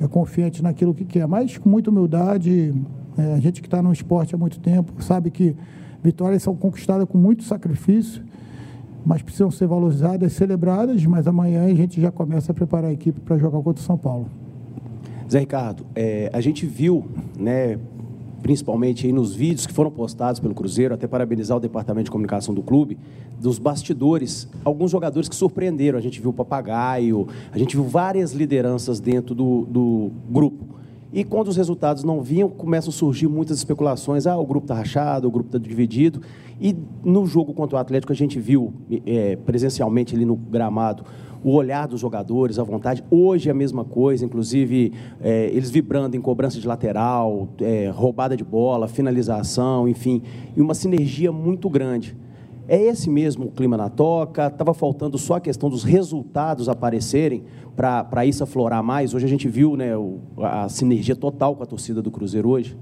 [0.00, 1.26] é, confiante naquilo que quer.
[1.26, 2.74] Mas com muita humildade,
[3.16, 5.56] é, a gente que está no esporte há muito tempo sabe que
[6.02, 8.22] vitórias são conquistadas com muito sacrifício,
[9.04, 13.20] mas precisam ser valorizadas, celebradas, mas amanhã a gente já começa a preparar a equipe
[13.20, 14.28] para jogar contra o São Paulo.
[15.30, 17.06] Zé Ricardo, é, a gente viu,
[17.38, 17.78] né,
[18.42, 22.52] principalmente aí nos vídeos que foram postados pelo Cruzeiro, até parabenizar o departamento de comunicação
[22.54, 22.98] do clube,
[23.40, 25.98] dos bastidores, alguns jogadores que surpreenderam.
[25.98, 30.72] A gente viu o Papagaio, a gente viu várias lideranças dentro do, do grupo.
[31.12, 34.26] E quando os resultados não vinham, começam a surgir muitas especulações.
[34.26, 36.22] Ah, o grupo está rachado, o grupo está dividido.
[36.58, 36.74] E
[37.04, 38.72] no jogo contra o Atlético, a gente viu
[39.04, 41.04] é, presencialmente ali no gramado
[41.44, 43.02] o olhar dos jogadores, a vontade.
[43.10, 48.36] Hoje é a mesma coisa, inclusive é, eles vibrando em cobrança de lateral, é, roubada
[48.36, 50.22] de bola, finalização, enfim,
[50.56, 52.16] e uma sinergia muito grande.
[52.68, 54.46] É esse mesmo o clima na toca?
[54.46, 57.42] Estava faltando só a questão dos resultados aparecerem
[57.74, 59.14] para isso aflorar mais?
[59.14, 59.90] Hoje a gente viu né,
[60.38, 62.76] a sinergia total com a torcida do Cruzeiro hoje.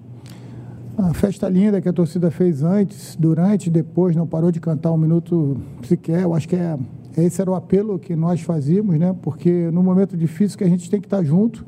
[0.99, 4.99] A festa linda que a torcida fez antes, durante depois, não parou de cantar um
[4.99, 6.23] minuto sequer.
[6.23, 6.77] Eu acho que é
[7.17, 9.15] esse era o apelo que nós fazíamos, né?
[9.23, 11.65] Porque no momento difícil que a gente tem que estar junto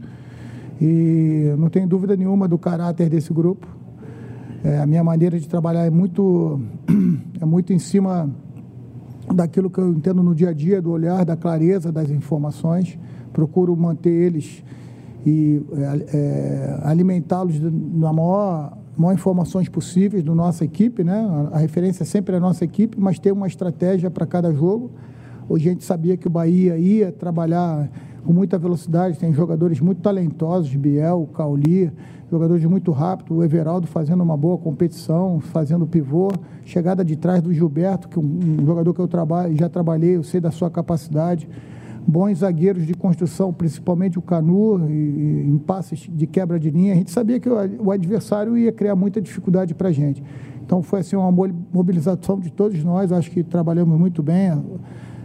[0.80, 3.66] e não tem dúvida nenhuma do caráter desse grupo.
[4.64, 6.60] É, a minha maneira de trabalhar é muito
[7.40, 8.30] é muito em cima
[9.34, 12.98] daquilo que eu entendo no dia a dia, do olhar, da clareza das informações.
[13.32, 14.62] Procuro manter eles
[15.24, 21.26] e é, é alimentá-los na maior maiores informações possíveis da nossa equipe, né?
[21.52, 24.90] A, referência sempre é a nossa equipe, mas ter uma estratégia para cada jogo.
[25.54, 27.90] A gente sabia que o Bahia ia trabalhar
[28.24, 31.90] com muita velocidade, tem jogadores muito talentosos, Biel, Cauli,
[32.30, 36.30] jogadores muito rápidos, o Everaldo fazendo uma boa competição, fazendo pivô,
[36.64, 40.22] chegada de trás do Gilberto, que é um, jogador que eu trabalho, já trabalhei, eu
[40.22, 41.48] sei da sua capacidade
[42.06, 46.94] bons zagueiros de construção, principalmente o Canu, e, em passes de quebra de linha.
[46.94, 50.22] A gente sabia que o, adversário ia criar muita dificuldade para a gente.
[50.64, 51.30] Então foi assim uma
[51.72, 53.12] mobilização de todos nós.
[53.12, 54.50] Acho que trabalhamos muito bem,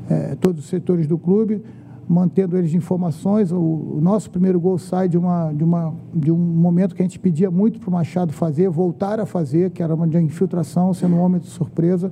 [0.10, 1.62] é, todos os setores do clube,
[2.08, 3.52] mantendo eles de informações.
[3.52, 7.06] O, o, nosso primeiro gol sai de, uma, de, uma, de um momento que a
[7.06, 10.94] gente pedia muito para o Machado fazer, voltar a fazer, que era uma de infiltração,
[10.94, 12.12] sendo um homem de surpresa,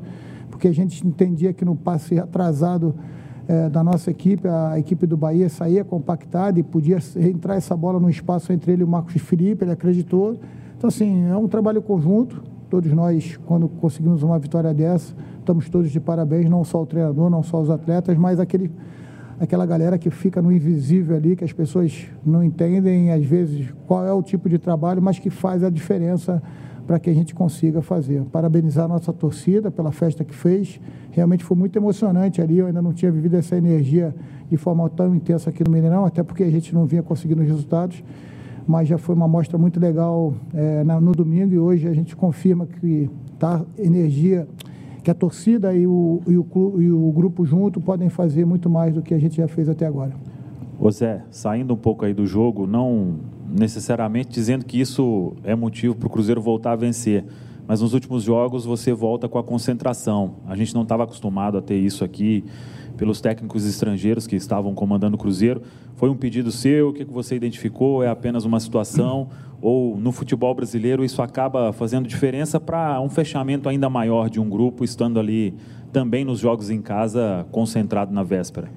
[0.50, 2.93] porque a gente entendia que no passe atrasado
[3.48, 8.00] é, da nossa equipe, a equipe do Bahia saía compactada e podia entrar essa bola
[8.00, 10.38] no espaço entre ele e o Marcos Felipe, ele acreditou.
[10.78, 12.43] Então, assim, é um trabalho conjunto.
[12.70, 15.16] Todos nós, quando conseguimos uma vitória dessa,
[15.46, 18.72] estamos todos de parabéns, não só o treinador, não só os atletas, mas aquele,
[19.39, 24.04] aquela galera que fica no invisível ali, que as pessoas não entendem, às vezes, qual
[24.06, 26.41] é o tipo de trabalho, mas que faz a diferença
[26.88, 28.24] para que a gente consiga fazer.
[28.26, 30.80] Parabenizar a nossa torcida pela festa que fez.
[31.12, 32.60] Realmente foi muito emocionante ali.
[32.60, 34.14] Eu ainda não tinha vivido essa energia
[34.50, 37.48] de forma tão intensa aqui no Mineirão, até porque a gente não vinha conseguindo os
[37.48, 38.04] resultados.
[38.68, 42.66] Mas já foi uma mostra muito legal é, no domingo e hoje a gente confirma
[42.66, 44.48] que tá energia,
[45.06, 48.95] que a torcida e o, e o, e o grupo junto podem fazer muito mais
[48.95, 50.12] do que a gente já fez até agora.
[50.80, 55.93] Ô Zé, saindo um pouco aí do jogo, não necessariamente dizendo que isso é motivo
[55.93, 57.24] para o Cruzeiro voltar a vencer.
[57.68, 60.38] Mas nos últimos jogos você volta com a concentração.
[60.47, 62.43] A gente não estava acostumado a ter isso aqui
[62.96, 65.62] pelos técnicos estrangeiros que estavam comandando o Cruzeiro.
[65.96, 66.89] Foi um pedido seu?
[66.89, 68.04] O que você identificou?
[68.04, 69.30] É apenas uma situação?
[69.62, 74.50] Ou no futebol brasileiro isso acaba fazendo diferença para um fechamento ainda maior de um
[74.50, 75.54] grupo, estando ali
[75.91, 78.70] também nos jogos em casa, concentrado na véspera?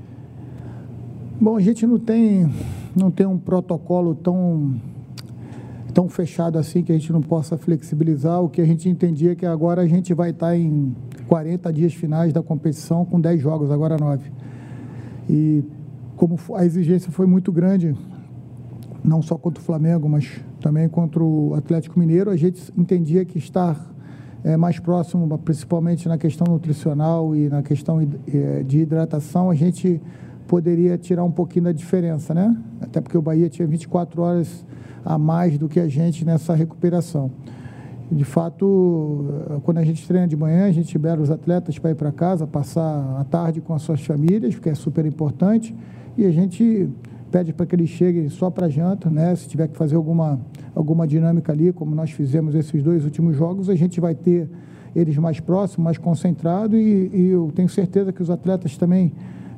[1.40, 2.50] Bom, a gente não tem,
[2.96, 4.80] não tem um protocolo tão,
[5.92, 8.42] tão fechado assim que a gente não possa flexibilizar.
[8.42, 10.94] O que a gente entendia é que agora a gente vai estar em
[11.26, 14.30] 40 dias finais da competição com 10 jogos, agora 9.
[15.28, 15.64] E
[16.16, 17.94] como a exigência foi muito grande,
[19.04, 23.38] não só contra o Flamengo, mas também contra o Atlético Mineiro, a gente entendia que
[23.38, 23.78] estar
[24.44, 30.00] é, mais próximo, principalmente na questão nutricional e na questão é, de hidratação, a gente
[30.46, 32.56] poderia tirar um pouquinho da diferença, né?
[32.80, 34.64] Até porque o Bahia tinha 24 horas
[35.04, 37.30] a mais do que a gente nessa recuperação.
[38.10, 39.26] De fato,
[39.64, 42.46] quando a gente treina de manhã, a gente libera os atletas para ir para casa,
[42.46, 45.76] passar a tarde com as suas famílias, porque é super importante,
[46.16, 46.88] e a gente
[47.30, 49.36] pede para que eles cheguem só para janta, né?
[49.36, 50.40] Se tiver que fazer alguma,
[50.74, 54.48] alguma dinâmica ali, como nós fizemos esses dois últimos jogos, a gente vai ter
[54.96, 59.12] eles mais próximos, mais concentrados, e, e eu tenho certeza que os atletas também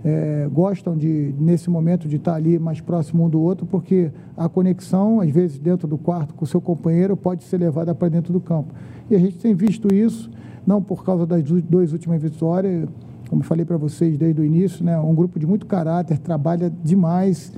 [0.04, 4.48] é, gostam de, nesse momento, de estar ali mais próximo um do outro, porque a
[4.48, 8.32] conexão, às vezes, dentro do quarto com o seu companheiro, pode ser levada para dentro
[8.32, 8.72] do campo.
[9.10, 10.30] E a gente tem visto isso,
[10.66, 12.88] não por causa das duas últimas vitórias,
[13.28, 17.52] como falei para vocês desde o início, né, um grupo de muito caráter, trabalha demais.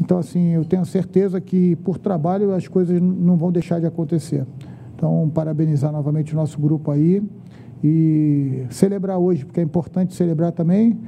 [0.00, 4.46] Então, assim, eu tenho certeza que por trabalho as coisas não vão deixar de acontecer.
[4.94, 7.22] Então, parabenizar novamente o nosso grupo aí
[7.82, 10.98] e celebrar hoje, porque é importante celebrar também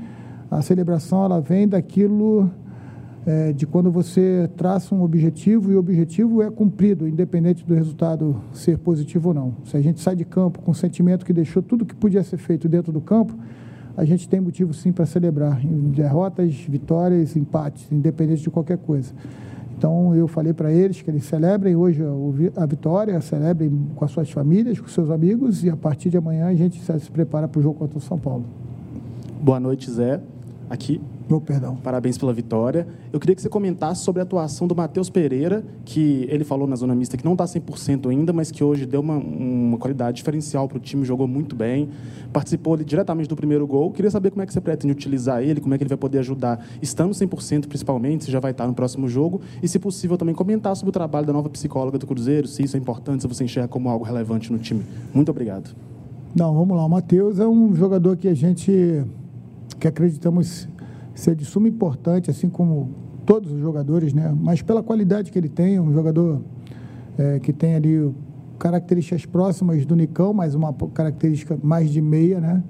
[0.51, 2.51] a celebração ela vem daquilo
[3.25, 8.41] é, de quando você traça um objetivo e o objetivo é cumprido, independente do resultado
[8.53, 9.55] ser positivo ou não.
[9.65, 12.39] Se a gente sai de campo com o sentimento que deixou tudo que podia ser
[12.39, 13.35] feito dentro do campo,
[13.97, 15.61] a gente tem motivo sim para celebrar.
[15.61, 19.13] Derrotas, vitórias, empates, independente de qualquer coisa.
[19.77, 22.03] Então eu falei para eles que eles celebrem hoje
[22.57, 26.47] a vitória, celebrem com as suas famílias, com seus amigos e a partir de amanhã
[26.47, 28.45] a gente se prepara para o jogo contra o São Paulo.
[29.43, 30.21] Boa noite, Zé
[30.71, 31.01] aqui.
[31.29, 31.75] Oh, perdão.
[31.77, 32.87] Parabéns pela vitória.
[33.13, 36.77] Eu queria que você comentasse sobre a atuação do Matheus Pereira, que ele falou na
[36.77, 40.69] zona mista que não está 100% ainda, mas que hoje deu uma, uma qualidade diferencial
[40.69, 41.89] para o time, jogou muito bem,
[42.33, 43.91] participou ali, diretamente do primeiro gol.
[43.91, 46.19] Queria saber como é que você pretende utilizar ele, como é que ele vai poder
[46.21, 50.35] ajudar, estando 100% principalmente, se já vai estar no próximo jogo, e se possível também
[50.35, 53.43] comentar sobre o trabalho da nova psicóloga do Cruzeiro, se isso é importante, se você
[53.43, 54.85] enxerga como algo relevante no time.
[55.13, 55.75] Muito obrigado.
[56.35, 56.85] Não, vamos lá.
[56.85, 59.05] O Matheus é um jogador que a gente
[59.79, 60.69] que acreditamos
[61.15, 62.91] ser de suma importância, assim como
[63.25, 64.35] todos os jogadores, né?
[64.41, 66.41] Mas pela qualidade que ele tem, um jogador
[67.19, 68.13] é, que tem ali
[68.59, 72.63] características próximas do Nicão, mas uma característica mais de meia, né?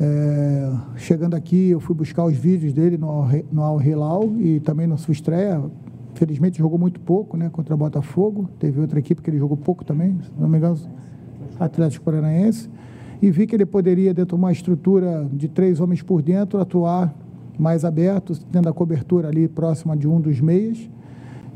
[0.00, 4.86] É, chegando aqui, eu fui buscar os vídeos dele no, no Al Hilal e também
[4.86, 5.62] na sua estreia.
[6.14, 7.48] Felizmente jogou muito pouco, né?
[7.50, 8.48] Contra Botafogo.
[8.58, 10.78] Teve outra equipe que ele jogou pouco também, se não me engano,
[11.58, 12.70] Atlético Paranaense.
[13.20, 17.14] E vi que ele poderia, dentro de uma estrutura de três homens por dentro, atuar
[17.58, 20.88] mais aberto, tendo a cobertura ali próxima de um dos meias.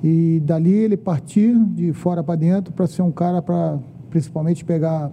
[0.02, 3.78] E dali ele partir de fora para dentro para ser um cara para
[4.10, 5.12] principalmente pegar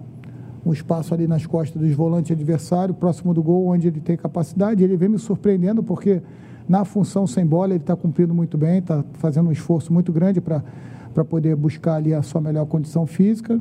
[0.66, 4.82] um espaço ali nas costas dos volantes adversários, próximo do gol, onde ele tem capacidade.
[4.82, 6.20] Ele vem me surpreendendo porque
[6.68, 10.40] na função sem bola ele está cumprindo muito bem, está fazendo um esforço muito grande
[10.40, 13.60] para poder buscar ali a sua melhor condição física.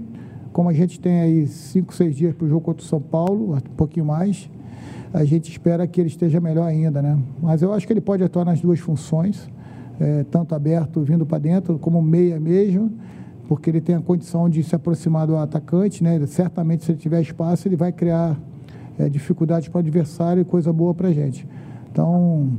[0.52, 3.56] Como a gente tem aí cinco, seis dias para o jogo contra o São Paulo,
[3.56, 4.50] um pouquinho mais,
[5.14, 7.18] a gente espera que ele esteja melhor ainda, né?
[7.42, 9.50] Mas eu acho que ele pode atuar nas duas funções,
[10.00, 12.92] é, tanto aberto vindo para dentro, como meia mesmo,
[13.48, 16.24] porque ele tem a condição de se aproximar do atacante, né?
[16.28, 18.40] Certamente, se ele tiver espaço, ele vai criar
[18.98, 21.48] é, dificuldades para o adversário e coisa boa para a gente.
[21.92, 22.50] Então,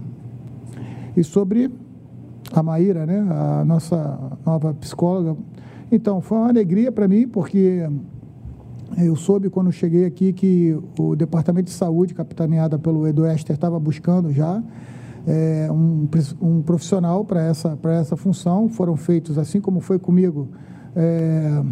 [1.17, 1.71] e sobre
[2.53, 3.21] a Maíra, né?
[3.31, 5.37] A nossa nova psicóloga.
[5.91, 7.89] Então, foi uma alegria para mim, porque
[8.97, 13.79] eu soube quando cheguei aqui que o Departamento de Saúde, capitaneada pelo Edu Ester, estava
[13.79, 14.63] buscando já
[15.27, 16.09] é, um,
[16.41, 18.69] um, profissional para essa, essa função.
[18.69, 20.49] Foram feitos, assim como foi comigo,
[20.95, 21.63] é,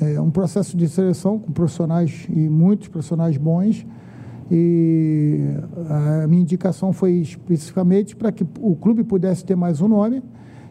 [0.00, 3.86] é, um processo de seleção com profissionais e muitos profissionais bons.
[4.50, 5.40] E
[6.22, 10.22] a minha indicação foi especificamente para que o clube pudesse ter mais um nome.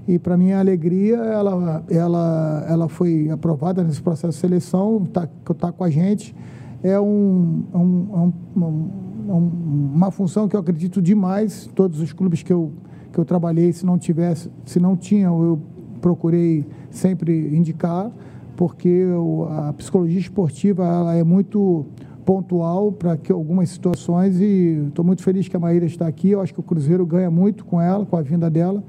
[0.08, 5.28] E para minha alegria, ela, ela, ela foi aprovada nesse processo de seleção, está
[5.58, 6.36] tá com a gente.
[6.84, 11.68] É um, um, um, uma função que eu acredito demais.
[11.74, 12.72] Todos os clubes que eu,
[13.12, 15.60] que eu trabalhei, se não tivesse, se não tinham, eu
[16.00, 18.12] procurei sempre indicar,
[18.56, 19.06] porque
[19.50, 21.84] a psicologia esportiva ela é muito
[22.24, 26.30] pontual para que algumas situações e estou muito feliz que a Maíra está aqui.
[26.30, 28.84] Eu acho que o Cruzeiro ganha muito com ela, com a vinda dela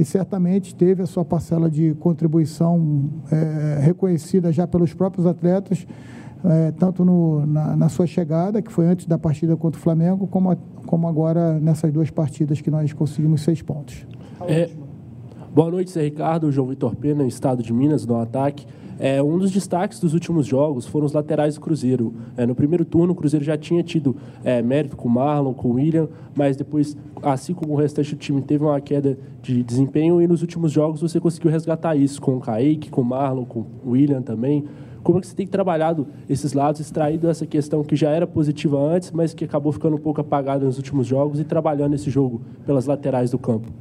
[0.00, 5.86] e certamente teve a sua parcela de contribuição é, reconhecida já pelos próprios atletas,
[6.42, 10.26] é, tanto no, na, na, sua chegada, que foi antes da partida contra o Flamengo,
[10.26, 14.06] como, a, como agora nessas duas partidas que nós conseguimos seis pontos.
[14.48, 14.70] É,
[15.54, 18.66] boa noite, Zé Ricardo, João Vitor Pena, Estado de Minas, no ataque.
[19.02, 22.12] É, um dos destaques dos últimos jogos foram os laterais do Cruzeiro.
[22.36, 25.68] É, no primeiro turno, o Cruzeiro já tinha tido é, mérito com o Marlon, com
[25.68, 30.20] o William, mas depois, assim como o restante do time, teve uma queda de desempenho
[30.20, 33.60] e nos últimos jogos você conseguiu resgatar isso com o Kaique, com o Marlon, com
[33.60, 34.66] o William também.
[35.02, 38.78] Como é que você tem trabalhado esses lados, extraído essa questão que já era positiva
[38.78, 42.42] antes, mas que acabou ficando um pouco apagada nos últimos jogos e trabalhando esse jogo
[42.66, 43.72] pelas laterais do campo?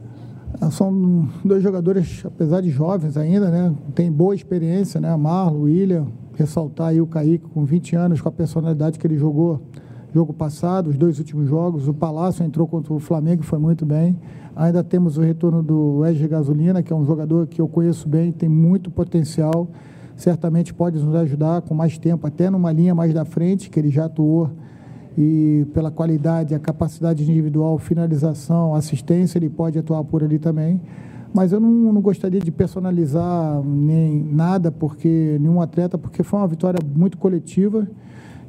[0.59, 3.73] Ah, são dois jogadores, apesar de jovens ainda, né?
[3.93, 5.15] Tem boa experiência, né?
[5.15, 9.61] Marlon, William, ressaltar aí o Kaique com 20 anos, com a personalidade que ele jogou
[10.13, 11.87] jogo passado, os dois últimos jogos.
[11.87, 14.17] O Palácio entrou contra o Flamengo foi muito bem.
[14.55, 18.31] Ainda temos o retorno do Wesley Gasolina, que é um jogador que eu conheço bem,
[18.31, 19.69] tem muito potencial.
[20.15, 23.89] Certamente pode nos ajudar com mais tempo, até numa linha mais da frente, que ele
[23.89, 24.49] já atuou
[25.17, 30.79] e pela qualidade, a capacidade individual, finalização, assistência, ele pode atuar por ali também.
[31.33, 36.47] Mas eu não, não, gostaria de personalizar nem nada, porque nenhum atleta, porque foi uma
[36.47, 37.87] vitória muito coletiva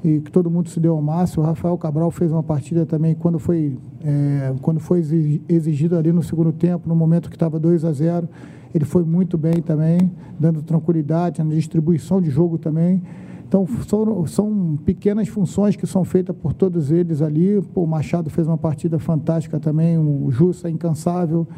[0.02, 1.42] e que todo mundo se deu ao máximo.
[1.42, 5.00] O Rafael Cabral fez uma partida também quando foi, é, quando foi
[5.46, 8.28] exigido ali no segundo tempo, no momento que estava 2 a 0
[8.74, 13.02] ele foi muito bem também, dando tranquilidade na distribuição de jogo também.
[13.50, 17.60] Então, são, são pequenas funções que são feitas por todos eles ali.
[17.74, 21.48] Pô, o Machado fez uma partida fantástica também, o Jussa é incansável.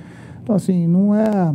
[0.42, 1.54] Então, assim, não é,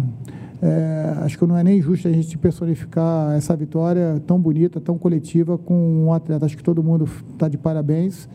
[0.62, 4.96] é, Acho que não é nem justo a gente personificar essa vitória tão bonita, tão
[4.96, 6.46] coletiva com um atleta.
[6.46, 8.30] Acho que todo mundo está de parabéns.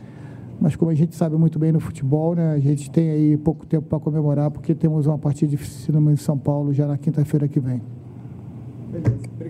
[0.60, 3.64] Mas como a gente sabe muito bem no futebol, né, a gente tem aí pouco
[3.64, 7.60] tempo para comemorar, porque temos uma partida difícil em São Paulo já na quinta-feira que
[7.60, 7.80] vem.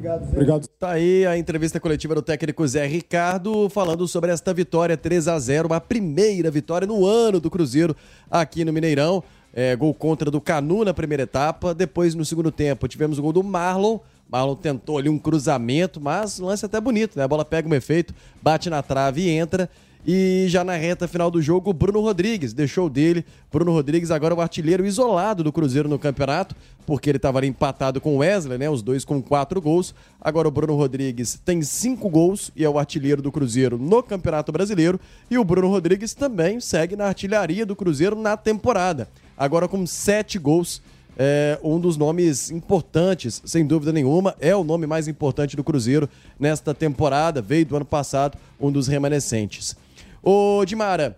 [0.02, 0.32] Obrigado, Zé.
[0.32, 0.66] Obrigado.
[0.66, 5.38] Tá aí a entrevista coletiva do técnico Zé Ricardo falando sobre esta vitória 3 a
[5.38, 7.96] 0 a primeira vitória no ano do Cruzeiro
[8.28, 9.22] aqui no Mineirão.
[9.54, 11.72] É, gol contra do Canu na primeira etapa.
[11.72, 14.00] Depois, no segundo tempo, tivemos o gol do Marlon.
[14.28, 17.24] Marlon tentou ali um cruzamento, mas lance até bonito, né?
[17.24, 19.68] A bola pega um efeito, bate na trave e entra.
[20.04, 23.24] E já na reta final do jogo, Bruno Rodrigues deixou dele.
[23.52, 28.00] Bruno Rodrigues agora é o artilheiro isolado do Cruzeiro no campeonato, porque ele estava empatado
[28.00, 28.68] com o Wesley, né?
[28.68, 29.94] Os dois com quatro gols.
[30.20, 34.50] Agora o Bruno Rodrigues tem cinco gols e é o artilheiro do Cruzeiro no Campeonato
[34.50, 34.98] Brasileiro.
[35.30, 39.08] E o Bruno Rodrigues também segue na artilharia do Cruzeiro na temporada.
[39.36, 40.82] Agora com sete gols.
[41.14, 46.08] É um dos nomes importantes, sem dúvida nenhuma, é o nome mais importante do Cruzeiro
[46.40, 47.42] nesta temporada.
[47.42, 49.76] Veio do ano passado, um dos remanescentes.
[50.22, 51.16] Ô, Dimara,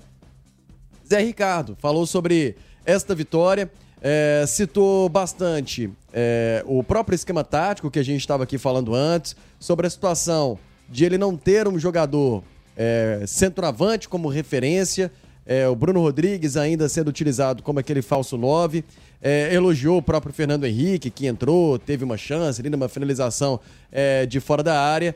[1.06, 3.70] Zé Ricardo falou sobre esta vitória.
[4.00, 9.36] é, citou bastante é, o próprio esquema tático que a gente estava aqui falando antes,
[9.58, 12.42] sobre a situação de ele não ter um jogador
[12.76, 15.12] é, centroavante como referência,
[15.46, 18.84] é, o Bruno Rodrigues ainda sendo utilizado como aquele falso 9.
[19.20, 23.60] É, elogiou o próprio Fernando Henrique, que entrou, teve uma chance ali numa finalização
[23.92, 25.14] é, de fora da área.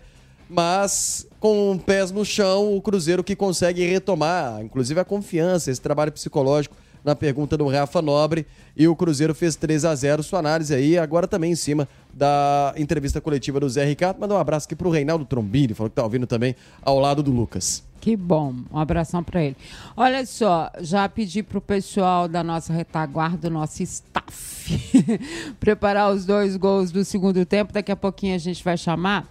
[0.48, 6.10] Mas com pés no chão, o Cruzeiro que consegue retomar, inclusive a confiança, esse trabalho
[6.10, 6.74] psicológico
[7.04, 8.46] na pergunta do Rafa Nobre.
[8.76, 12.74] E o Cruzeiro fez 3 a 0 Sua análise aí, agora também em cima da
[12.76, 14.18] entrevista coletiva do Zé Ricardo.
[14.18, 17.30] Mandar um abraço aqui pro Reinaldo Trombini, falou que tá ouvindo também ao lado do
[17.30, 17.82] Lucas.
[18.00, 19.56] Que bom, um abração para ele.
[19.96, 24.78] Olha só, já pedi pro pessoal da nossa retaguarda, do nosso staff,
[25.58, 27.72] preparar os dois gols do segundo tempo.
[27.72, 29.28] Daqui a pouquinho a gente vai chamar.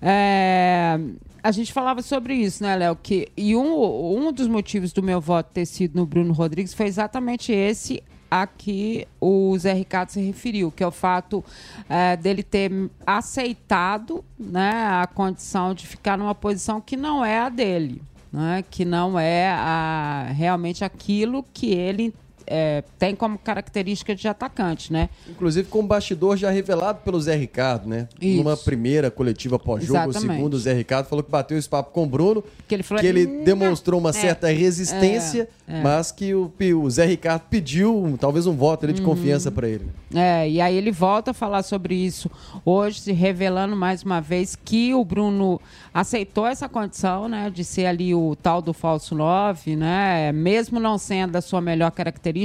[0.00, 0.98] É,
[1.42, 2.96] a gente falava sobre isso, né, Léo?
[3.02, 6.86] Que, e um, um dos motivos do meu voto ter sido no Bruno Rodrigues foi
[6.86, 11.42] exatamente esse a que o Zé Ricardo se referiu, que é o fato
[11.88, 12.70] é, dele ter
[13.06, 18.84] aceitado né, a condição de ficar numa posição que não é a dele, né, que
[18.84, 22.14] não é a, realmente aquilo que ele
[22.50, 25.08] é, tem como característica de atacante, né?
[25.28, 28.08] Inclusive com o bastidor já revelado pelo Zé Ricardo, né?
[28.20, 28.42] Isso.
[28.42, 32.06] Numa primeira coletiva pós-jogo, segundo o Zé Ricardo falou que bateu esse papo com o
[32.06, 36.10] Bruno, Que ele falou, que ele "Não, demonstrou uma é, certa resistência, é, é." mas
[36.10, 39.08] que o, o Zé Ricardo pediu talvez um voto ali de Uhum.
[39.08, 39.86] confiança para ele.
[40.14, 42.30] É, e aí ele volta a falar sobre isso
[42.64, 45.60] hoje, se revelando mais uma vez que o Bruno
[45.92, 50.96] aceitou essa condição, né, de ser ali o tal do falso 9, né, mesmo não
[50.96, 52.37] sendo a sua melhor característica.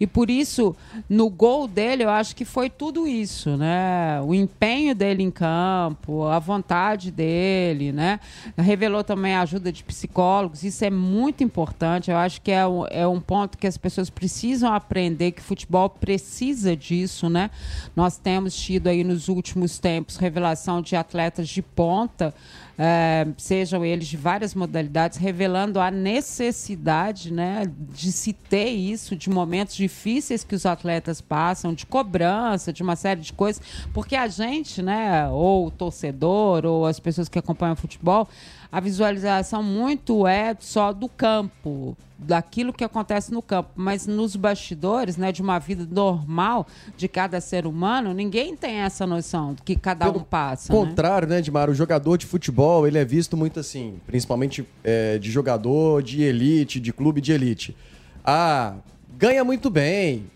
[0.00, 0.74] E por isso,
[1.08, 6.24] no gol dele, eu acho que foi tudo isso, né, o empenho dele em campo,
[6.24, 8.20] a vontade dele, né,
[8.56, 12.86] revelou também a ajuda de psicólogos, isso é muito importante, eu acho que é um,
[12.86, 17.50] é um ponto que as pessoas precisam aprender, que futebol precisa disso, né?
[17.94, 22.34] Nós temos tido aí nos últimos tempos revelação de atletas de ponta,
[22.78, 27.64] eh, sejam eles de várias modalidades, revelando a necessidade, né,
[27.94, 32.96] de se ter isso, de momentos difíceis que os atletas passam, de cobrança, de uma
[32.96, 33.62] série de coisas,
[33.92, 38.28] porque a gente, né, ou o torcedor, ou as pessoas que acompanham o futebol,
[38.72, 45.18] a visualização muito é só do campo, daquilo que acontece no campo, mas nos bastidores,
[45.18, 46.66] né, de uma vida normal
[46.96, 50.72] de cada ser humano, ninguém tem essa noção do que cada um passa.
[50.72, 50.78] né?
[50.78, 51.68] contrário, né, Edmar?
[51.68, 56.80] O jogador de futebol, ele é visto muito assim, principalmente é, de jogador de elite,
[56.80, 57.76] de clube de elite.
[58.24, 58.76] Ah,
[59.18, 60.30] ganha muito bem.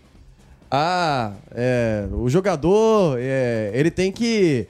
[0.69, 4.67] Ah, é, o jogador, é, ele tem que...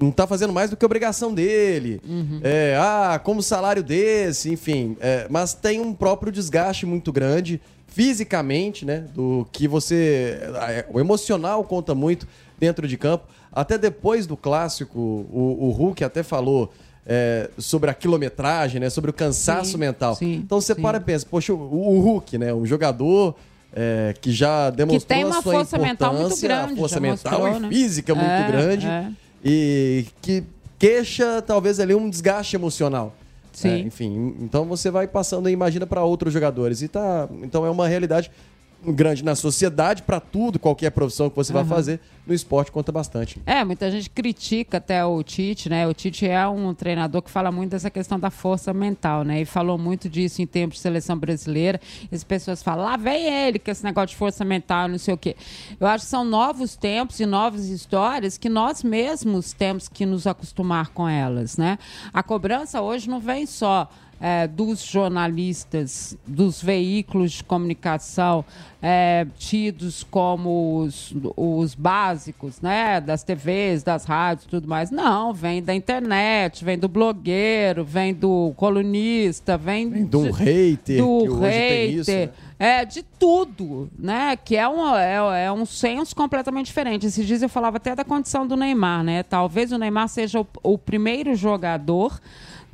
[0.00, 2.00] não tá fazendo mais do que a obrigação dele.
[2.42, 4.96] É, ah, como salário desse, enfim.
[5.00, 9.04] é, mas tem um próprio desgaste muito grande fisicamente, né?
[9.14, 10.38] Do que você.
[10.68, 12.26] é, O emocional conta muito
[12.58, 13.24] dentro de campo.
[13.52, 16.72] Até depois do clássico, o, o Hulk até falou
[17.06, 18.90] é, sobre a quilometragem, né?
[18.90, 20.14] Sobre o cansaço Sim, mental.
[20.16, 22.52] sim, então você para e pensa, poxa, o, o Hulk, né?
[22.52, 23.36] Um jogador.
[23.76, 27.40] é, que já demonstrou tem a uma sua força mental muito grande, a força mental
[27.40, 27.68] mostrou, e né?
[27.68, 29.08] física muito É, grande é.
[29.44, 30.42] E que
[30.78, 33.14] queixa talvez ali um desgaste emocional.
[33.52, 33.68] Sim.
[33.68, 37.70] É, enfim, então você vai passando e imagina para outros jogadores e tá, então é
[37.70, 38.30] uma realidade
[38.84, 41.68] grande na sociedade para tudo, qualquer profissão que você vai Aham.
[41.68, 43.40] fazer, no esporte conta bastante.
[43.44, 45.86] É, muita gente critica até o Tite, né?
[45.86, 49.42] O Tite é um treinador que fala muito dessa questão da força mental, né?
[49.42, 51.80] E falou muito disso em tempos de seleção brasileira.
[52.10, 55.18] As pessoas falam, lá vem ele, com esse negócio de força mental, não sei o
[55.18, 55.36] quê.
[55.78, 60.26] Eu acho que são novos tempos e novas histórias que nós mesmos temos que nos
[60.26, 61.78] acostumar com elas, né?
[62.12, 63.88] A cobrança hoje não vem só
[64.20, 68.44] é, dos jornalistas, dos veículos de comunicação
[68.86, 73.00] é, tidos como os, os básicos, né?
[73.00, 74.90] Das TVs, das rádios e tudo mais.
[74.90, 81.40] Não, vem da internet, vem do blogueiro, vem do colunista, vem, do de- hater, do
[81.40, 82.26] tem isso, hater.
[82.28, 82.32] né?
[82.58, 84.36] É, de tudo, né?
[84.36, 87.06] Que é um, é, é um senso completamente diferente.
[87.06, 89.22] Esses dias eu falava até da condição do Neymar, né?
[89.22, 92.20] Talvez o Neymar seja o, o primeiro jogador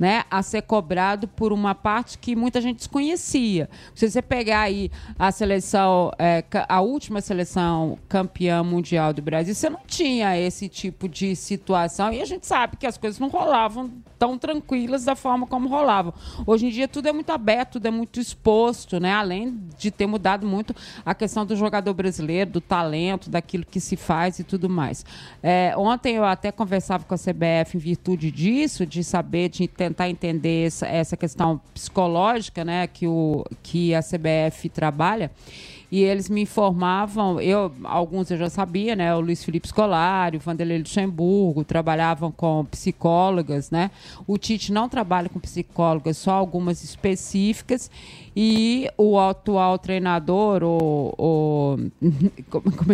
[0.01, 3.69] né, a ser cobrado por uma parte que muita gente desconhecia.
[3.93, 9.69] Se você pegar aí a seleção, é, a última seleção campeã mundial do Brasil, você
[9.69, 13.91] não tinha esse tipo de situação e a gente sabe que as coisas não rolavam
[14.17, 16.13] tão tranquilas da forma como rolavam.
[16.47, 19.13] Hoje em dia tudo é muito aberto, tudo é muito exposto, né?
[19.13, 20.75] Além de ter mudado muito
[21.05, 25.05] a questão do jogador brasileiro, do talento, daquilo que se faz e tudo mais.
[25.43, 29.90] É, ontem eu até conversava com a CBF em virtude disso, de saber, de tentar
[30.09, 32.87] entender essa, essa questão psicológica, né?
[32.87, 35.31] Que, o, que a CBF trabalha.
[35.91, 39.13] e eles me informavam, eu alguns eu já sabia, né?
[39.13, 43.91] O Luiz Felipe Scolari, o Vanderlei Luxemburgo, trabalhavam com psicólogas, né?
[44.25, 47.91] O Tite não trabalha com psicólogas, só algumas específicas.
[48.35, 51.77] E o atual treinador, o, o
[52.49, 52.91] como, como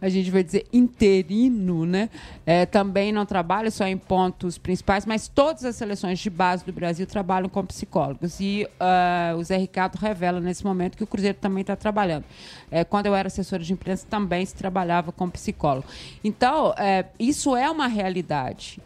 [0.00, 2.10] a gente vai dizer, interino, né?
[2.44, 6.72] É, também não trabalha só em pontos principais, mas todas as seleções de base do
[6.72, 8.40] Brasil trabalham com psicólogos.
[8.40, 12.24] E uh, o Zé Ricardo revela nesse momento que o Cruzeiro também está trabalhando.
[12.70, 15.86] É, quando eu era assessora de imprensa, também se trabalhava com psicólogo.
[16.24, 18.80] Então, é, isso é uma realidade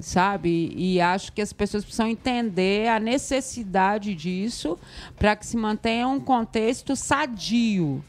[0.00, 0.72] sabe?
[0.76, 4.78] E acho que as pessoas precisam entender a necessidade disso
[5.16, 8.02] para que se mantenha um contexto sadio.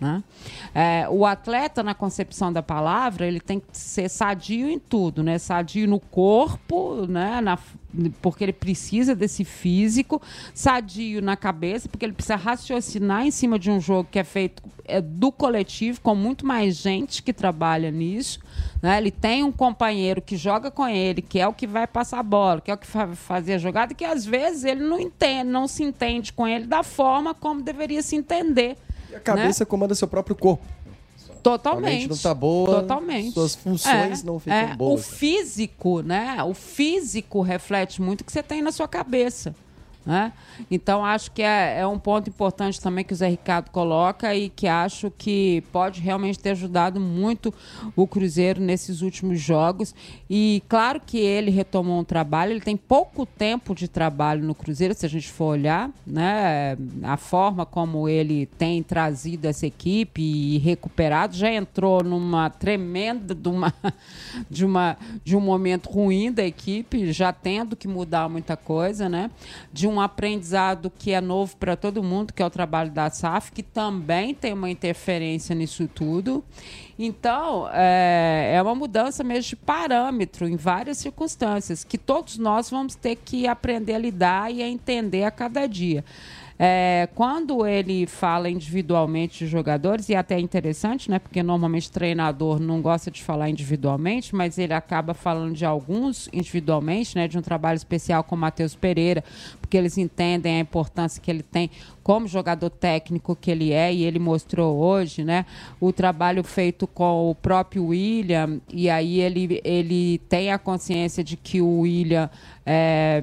[0.00, 0.22] Né?
[0.72, 5.38] É, o atleta, na concepção da palavra, ele tem que ser sadio em tudo, né?
[5.38, 7.40] Sadio no corpo, né?
[7.40, 7.58] Na,
[8.22, 10.22] porque ele precisa desse físico,
[10.54, 14.62] sadio na cabeça, porque ele precisa raciocinar em cima de um jogo que é feito
[14.84, 18.38] é, do coletivo, com muito mais gente que trabalha nisso.
[18.80, 18.98] Né?
[18.98, 22.22] Ele tem um companheiro que joga com ele, que é o que vai passar a
[22.22, 25.50] bola, que é o que vai fazer a jogada, que às vezes ele não entende,
[25.50, 28.76] não se entende com ele da forma como deveria se entender.
[29.10, 29.66] E a cabeça né?
[29.66, 30.64] comanda seu próprio corpo.
[31.42, 32.06] Totalmente.
[32.06, 32.80] A não tá boa.
[32.80, 33.32] Totalmente.
[33.32, 35.00] Suas funções é, não ficam é, boas.
[35.00, 36.42] O físico, né?
[36.44, 39.54] O físico reflete muito o que você tem na sua cabeça.
[40.08, 40.32] Né?
[40.70, 44.48] Então, acho que é, é, um ponto importante também que o Zé Ricardo coloca e
[44.48, 47.52] que acho que pode realmente ter ajudado muito
[47.94, 49.94] o Cruzeiro nesses últimos jogos.
[50.30, 54.94] E claro que ele retomou um trabalho, ele tem pouco tempo de trabalho no Cruzeiro,
[54.94, 56.78] se a gente for olhar, né?
[57.02, 63.48] A forma como ele tem trazido essa equipe e recuperado, já entrou numa tremenda de,
[63.50, 63.74] uma,
[64.48, 69.30] de, uma, de um momento ruim da equipe, já tendo que mudar muita coisa, né?
[69.70, 73.52] De um aprendizado que é novo para todo mundo, que é o trabalho da SAF,
[73.52, 76.44] que também tem uma interferência nisso tudo.
[76.98, 82.94] Então, é, é uma mudança mesmo de parâmetro em várias circunstâncias, que todos nós vamos
[82.94, 86.04] ter que aprender a lidar e a entender a cada dia.
[86.60, 91.20] É, quando ele fala individualmente de jogadores, e até é interessante, né?
[91.20, 97.14] Porque normalmente treinador não gosta de falar individualmente, mas ele acaba falando de alguns individualmente,
[97.14, 97.28] né?
[97.28, 99.22] De um trabalho especial com o Matheus Pereira,
[99.68, 101.70] porque eles entendem a importância que ele tem
[102.02, 105.44] como jogador técnico que ele é e ele mostrou hoje, né?
[105.78, 111.36] O trabalho feito com o próprio William e aí ele, ele tem a consciência de
[111.36, 112.30] que o William
[112.64, 113.20] é,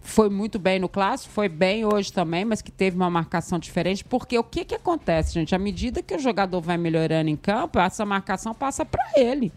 [0.00, 4.02] foi muito bem no clássico, foi bem hoje também, mas que teve uma marcação diferente,
[4.02, 5.54] porque o que, que acontece, gente?
[5.54, 9.52] À medida que o jogador vai melhorando em campo, essa marcação passa para ele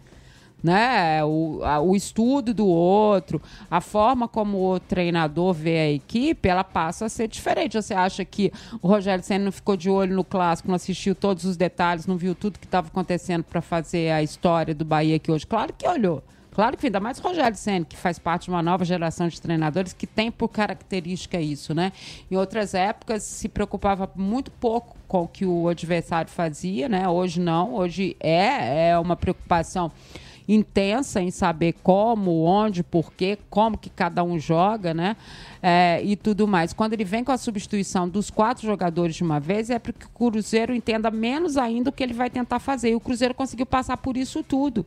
[0.63, 1.23] né?
[1.23, 6.63] O, a, o estudo do outro, a forma como o treinador vê a equipe, ela
[6.63, 7.81] passa a ser diferente.
[7.81, 8.51] Você acha que
[8.81, 12.17] o Rogério Senna não ficou de olho no clássico, não assistiu todos os detalhes, não
[12.17, 15.45] viu tudo que estava acontecendo para fazer a história do Bahia aqui hoje?
[15.47, 16.23] Claro que olhou.
[16.53, 19.39] Claro que ainda mais o Rogério Senna, que faz parte de uma nova geração de
[19.39, 21.93] treinadores que tem por característica isso, né?
[22.29, 27.07] Em outras épocas se preocupava muito pouco com o que o adversário fazia, né?
[27.07, 29.89] Hoje não, hoje é, é uma preocupação
[30.53, 35.15] intensa em saber como, onde, porquê, como que cada um joga, né?
[35.61, 36.73] É, e tudo mais.
[36.73, 40.05] Quando ele vem com a substituição dos quatro jogadores de uma vez, é para que
[40.05, 42.91] o Cruzeiro entenda menos ainda o que ele vai tentar fazer.
[42.91, 44.85] E o Cruzeiro conseguiu passar por isso tudo.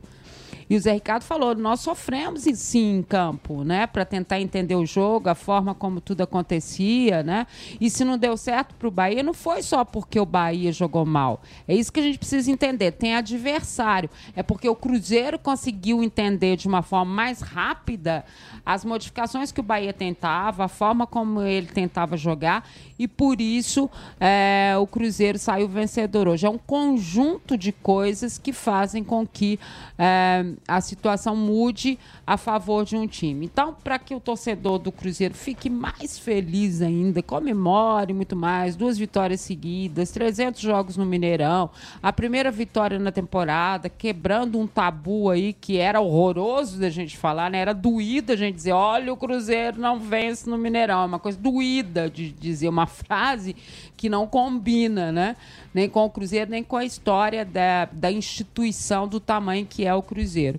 [0.69, 3.87] E o Zé Ricardo falou: nós sofremos sim em campo, né?
[3.87, 7.47] Para tentar entender o jogo, a forma como tudo acontecia, né?
[7.79, 11.05] E se não deu certo para o Bahia, não foi só porque o Bahia jogou
[11.05, 11.41] mal.
[11.67, 12.91] É isso que a gente precisa entender.
[12.91, 14.09] Tem adversário.
[14.35, 18.25] É porque o Cruzeiro conseguiu entender de uma forma mais rápida
[18.65, 23.89] as modificações que o Bahia tentava, a forma como ele tentava jogar, e por isso
[24.19, 26.47] é, o Cruzeiro saiu vencedor hoje.
[26.47, 29.59] É um conjunto de coisas que fazem com que
[29.99, 33.45] é, a situação mude a favor de um time.
[33.45, 38.97] Então, para que o torcedor do Cruzeiro fique mais feliz ainda, comemore muito mais, duas
[38.97, 41.69] vitórias seguidas, 300 jogos no Mineirão,
[42.01, 47.49] a primeira vitória na temporada, quebrando um tabu aí que era horroroso da gente falar,
[47.49, 47.59] né?
[47.59, 51.03] Era doído a gente dizer, olha, o Cruzeiro não vence no Mineirão.
[51.03, 53.55] É uma coisa doída de dizer uma frase
[53.95, 55.35] que não combina, né?
[55.75, 59.93] Nem com o Cruzeiro, nem com a história da, da instituição do tamanho que é
[59.93, 60.57] o Cruzeiro.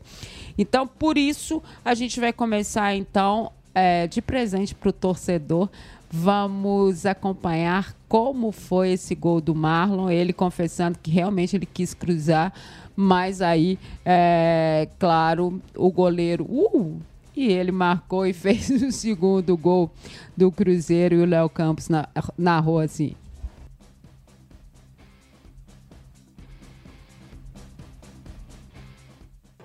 [0.59, 5.71] Então, por isso, a gente vai começar, então, é, de presente para o torcedor.
[6.11, 12.53] Vamos acompanhar como foi esse gol do Marlon, ele confessando que realmente ele quis cruzar,
[12.95, 17.01] mas aí, é, claro, o goleiro uh,
[17.37, 19.91] e ele marcou e fez o segundo gol
[20.37, 23.15] do Cruzeiro e o Léo Campos na, narrou assim.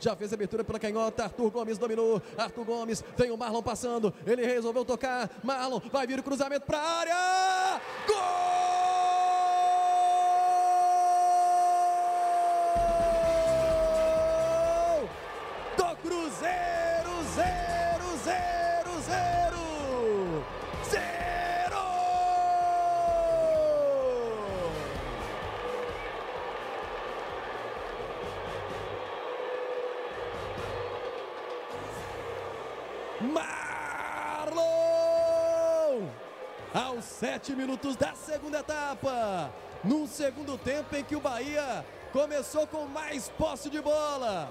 [0.02, 1.26] Já fez abertura pela canhota.
[1.26, 2.20] Arthur Gomes dominou.
[2.36, 3.04] Arthur Gomes.
[3.16, 4.12] Tem o Marlon passando.
[4.26, 5.30] Ele resolveu tocar.
[5.44, 7.82] Marlon vai vir o cruzamento para a área.
[8.08, 8.18] Gol!
[15.78, 19.71] Do Cruzeiro, zero, zero, zero.
[33.22, 34.62] Marlon!
[36.74, 39.52] Aos sete minutos da segunda etapa.
[39.84, 44.50] Num segundo tempo em que o Bahia começou com mais posse de bola.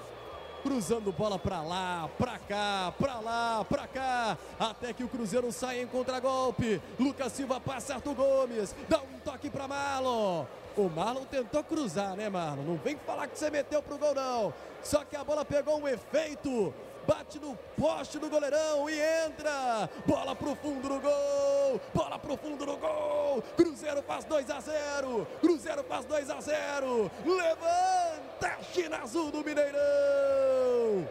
[0.62, 4.36] Cruzando bola pra lá, pra cá, pra lá, pra cá.
[4.58, 6.82] Até que o Cruzeiro sai em contragolpe.
[6.98, 8.74] Lucas Silva passa Arthur Gomes.
[8.86, 10.44] Dá um toque pra Marlon.
[10.76, 12.62] O Marlon tentou cruzar, né, Marlon?
[12.62, 14.52] Não vem falar que você meteu pro gol, não.
[14.82, 16.74] Só que a bola pegou um efeito.
[17.10, 18.94] Bate no poste do goleirão e
[19.26, 19.90] entra.
[20.06, 21.80] Bola pro fundo do gol.
[21.92, 23.42] Bola pro fundo do gol.
[23.56, 25.26] Cruzeiro faz 2 a 0.
[25.40, 27.10] Cruzeiro faz 2 a 0.
[27.26, 31.08] Levanta a China Azul do Mineirão.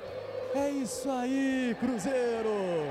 [0.55, 2.87] É isso aí, Cruzeiro.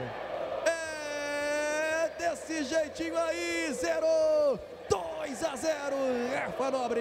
[0.66, 4.58] É desse jeitinho aí, zero.
[4.90, 5.96] 2 a 0,
[6.34, 7.00] Rafa Nobre.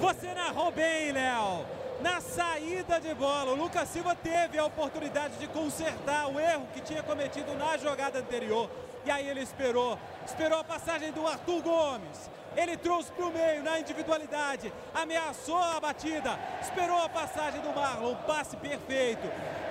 [0.00, 1.81] Você narrou bem, Léo.
[2.02, 6.80] Na saída de bola, o Lucas Silva teve a oportunidade de consertar o erro que
[6.80, 8.68] tinha cometido na jogada anterior.
[9.04, 9.96] E aí ele esperou,
[10.26, 12.30] esperou a passagem do Arthur Gomes.
[12.56, 18.16] Ele trouxe para o meio na individualidade, ameaçou a batida, esperou a passagem do Marlon,
[18.26, 19.26] passe perfeito.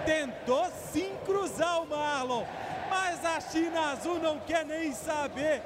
[0.06, 2.46] Tentou sim cruzar o Marlon,
[2.90, 5.62] mas a China Azul não quer nem saber.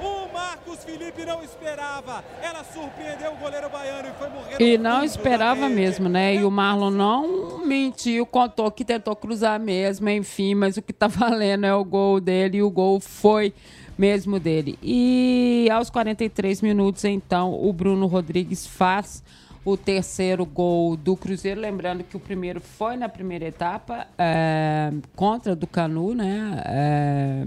[0.00, 2.24] O Marcos Felipe não esperava.
[2.42, 4.60] Ela surpreendeu o goleiro baiano e foi morrer.
[4.60, 6.34] E não esperava mesmo, né?
[6.34, 11.06] E o Marlon não mentiu, contou que tentou cruzar mesmo, enfim, mas o que tá
[11.08, 13.52] valendo é o gol dele e o gol foi
[13.98, 14.78] mesmo dele.
[14.82, 19.22] E aos 43 minutos, então, o Bruno Rodrigues faz
[19.64, 21.60] o terceiro gol do Cruzeiro.
[21.60, 26.62] Lembrando que o primeiro foi na primeira etapa, é, contra do Canu, né?
[26.64, 27.44] É,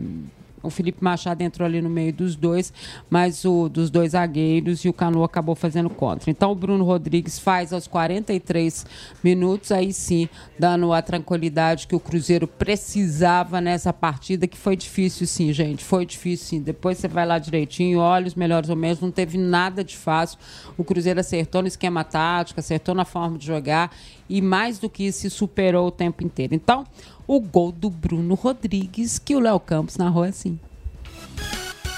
[0.61, 2.73] o Felipe Machado entrou ali no meio dos dois,
[3.10, 6.30] mas o dos dois zagueiros e o Canu acabou fazendo contra.
[6.30, 8.86] Então o Bruno Rodrigues faz aos 43
[9.23, 15.26] minutos, aí sim, dando a tranquilidade que o Cruzeiro precisava nessa partida, que foi difícil
[15.27, 15.84] sim, gente.
[15.84, 16.61] Foi difícil sim.
[16.61, 20.38] Depois você vai lá direitinho, olha os melhores momentos, não teve nada de fácil.
[20.77, 23.91] O Cruzeiro acertou no esquema tático, acertou na forma de jogar
[24.30, 26.53] e mais do que isso, superou o tempo inteiro.
[26.53, 26.86] Então,
[27.30, 30.60] o gol do Bruno Rodrigues, que o Léo Campos narrou assim.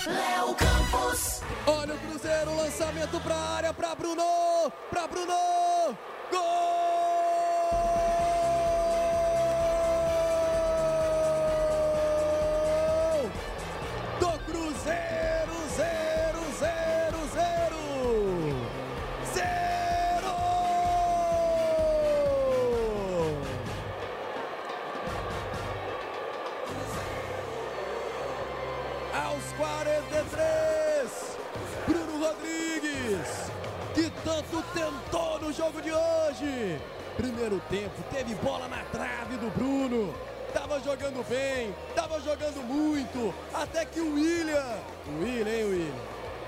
[0.06, 1.40] Léo Campos.
[1.66, 4.24] Olha o Cruzeiro, lançamento pra área, pra Bruno,
[4.90, 5.34] pra Bruno.
[6.30, 6.71] Gol!
[35.72, 36.82] Jogo de hoje.
[37.16, 40.14] Primeiro tempo, teve bola na trave do Bruno.
[40.54, 43.34] Tava jogando bem, tava jogando muito.
[43.54, 44.80] Até que o William.
[45.08, 45.96] O William, hein, William?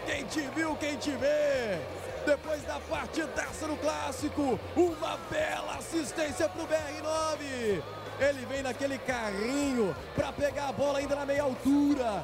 [0.06, 1.80] Quem te viu, quem te vê.
[2.26, 7.82] Depois da partidaça no clássico, uma bela assistência pro BR9.
[8.20, 12.24] Ele vem naquele carrinho para pegar a bola ainda na meia altura.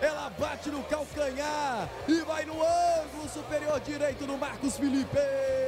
[0.00, 5.63] Ela bate no calcanhar e vai no ângulo superior direito do Marcos Felipe.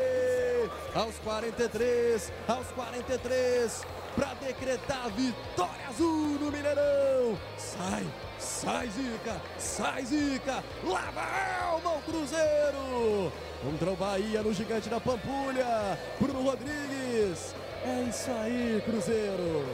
[0.97, 3.85] Aos 43, aos 43,
[4.16, 7.39] para decretar a vitória azul no Mineirão.
[7.59, 8.06] Sai,
[8.39, 13.31] sai Zica, sai Zica, lava a alma o Cruzeiro.
[13.62, 17.55] Contra o Bahia no Gigante da Pampulha, Bruno Rodrigues.
[17.85, 19.66] É isso aí, Cruzeiro.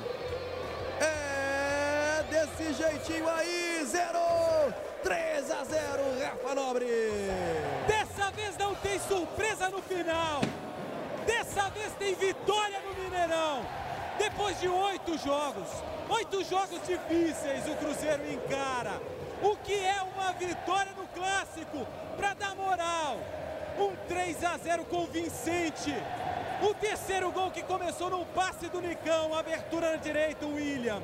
[1.00, 4.74] É desse jeitinho aí, zero,
[5.04, 6.86] 3 a 0, Rafa Nobre.
[7.86, 10.40] Dessa vez não tem surpresa no final.
[11.26, 13.64] Dessa vez tem vitória no Mineirão.
[14.18, 15.68] Depois de oito jogos,
[16.08, 19.00] oito jogos difíceis, o Cruzeiro encara.
[19.42, 21.86] O que é uma vitória no clássico
[22.16, 23.18] para dar moral.
[23.78, 25.94] Um 3 a 0 convincente.
[26.62, 31.02] O terceiro gol que começou num passe do Nicão, abertura na direita, William.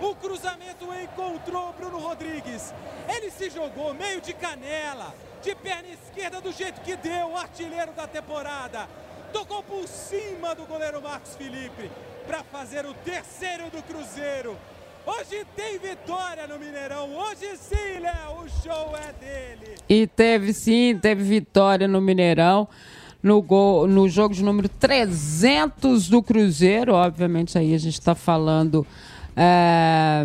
[0.00, 2.74] O cruzamento encontrou Bruno Rodrigues.
[3.08, 7.92] Ele se jogou meio de canela, de perna esquerda do jeito que deu, o artilheiro
[7.92, 8.88] da temporada.
[9.32, 11.90] Tocou por cima do goleiro Marcos Felipe
[12.26, 14.56] para fazer o terceiro do Cruzeiro.
[15.06, 17.08] Hoje tem vitória no Mineirão.
[17.16, 19.76] Hoje sim, Léo, o show é dele.
[19.88, 22.68] E teve sim, teve vitória no Mineirão.
[23.22, 28.86] No, gol, no jogo de número 300 do Cruzeiro, obviamente aí a gente está falando
[29.34, 30.24] é,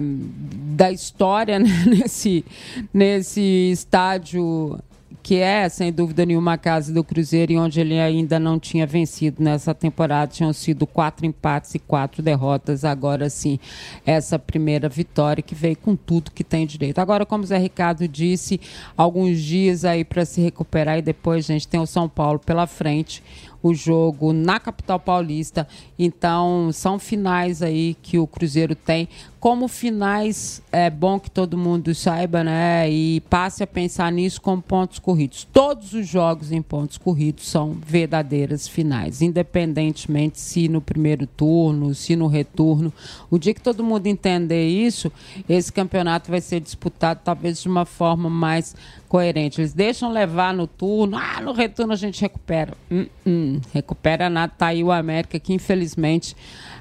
[0.76, 1.70] da história né?
[1.88, 2.46] nesse,
[2.94, 4.78] nesse estádio
[5.24, 8.86] que é, sem dúvida nenhuma, a casa do Cruzeiro e onde ele ainda não tinha
[8.86, 10.34] vencido nessa temporada.
[10.34, 12.84] Tinham sido quatro empates e quatro derrotas.
[12.84, 13.58] Agora sim,
[14.06, 17.00] essa primeira vitória que veio com tudo que tem direito.
[17.00, 18.60] Agora, como o Zé Ricardo disse,
[18.98, 23.24] alguns dias aí para se recuperar e depois, gente, tem o São Paulo pela frente
[23.64, 25.66] o jogo na capital paulista.
[25.98, 29.08] Então, são finais aí que o Cruzeiro tem.
[29.44, 32.90] Como finais, é bom que todo mundo saiba, né?
[32.90, 35.46] E passe a pensar nisso como pontos corridos.
[35.52, 42.16] Todos os jogos em pontos corridos são verdadeiras finais, independentemente se no primeiro turno, se
[42.16, 42.94] no retorno.
[43.30, 45.12] O dia que todo mundo entender isso,
[45.50, 48.74] esse campeonato vai ser disputado talvez de uma forma mais
[49.10, 49.60] coerente.
[49.60, 52.78] Eles deixam levar no turno, ah, no retorno a gente recupera.
[52.90, 54.54] Hum, hum, recupera nada.
[54.58, 56.34] Tá aí o América que infelizmente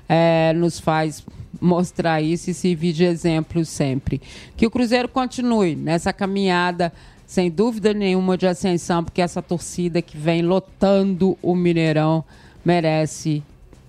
[0.08, 1.24] é, nos faz
[1.60, 4.20] mostrar isso e servir de exemplo sempre.
[4.56, 6.92] Que o Cruzeiro continue nessa caminhada,
[7.26, 12.24] sem dúvida nenhuma, de ascensão, porque essa torcida que vem lotando o Mineirão
[12.64, 13.42] merece,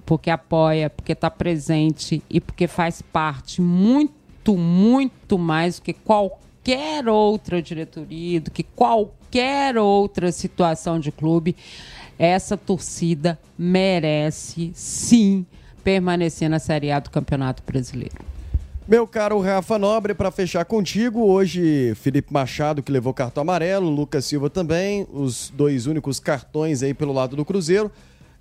[0.06, 6.44] porque apoia, porque está presente e porque faz parte muito, muito mais do que qualquer
[6.64, 11.56] qualquer outra diretoria, do que qualquer outra situação de clube,
[12.18, 15.46] essa torcida merece sim
[15.84, 18.16] permanecer na Série A do Campeonato Brasileiro.
[18.88, 24.26] Meu caro Rafa Nobre, para fechar contigo, hoje Felipe Machado que levou cartão amarelo, Lucas
[24.26, 27.90] Silva também, os dois únicos cartões aí pelo lado do Cruzeiro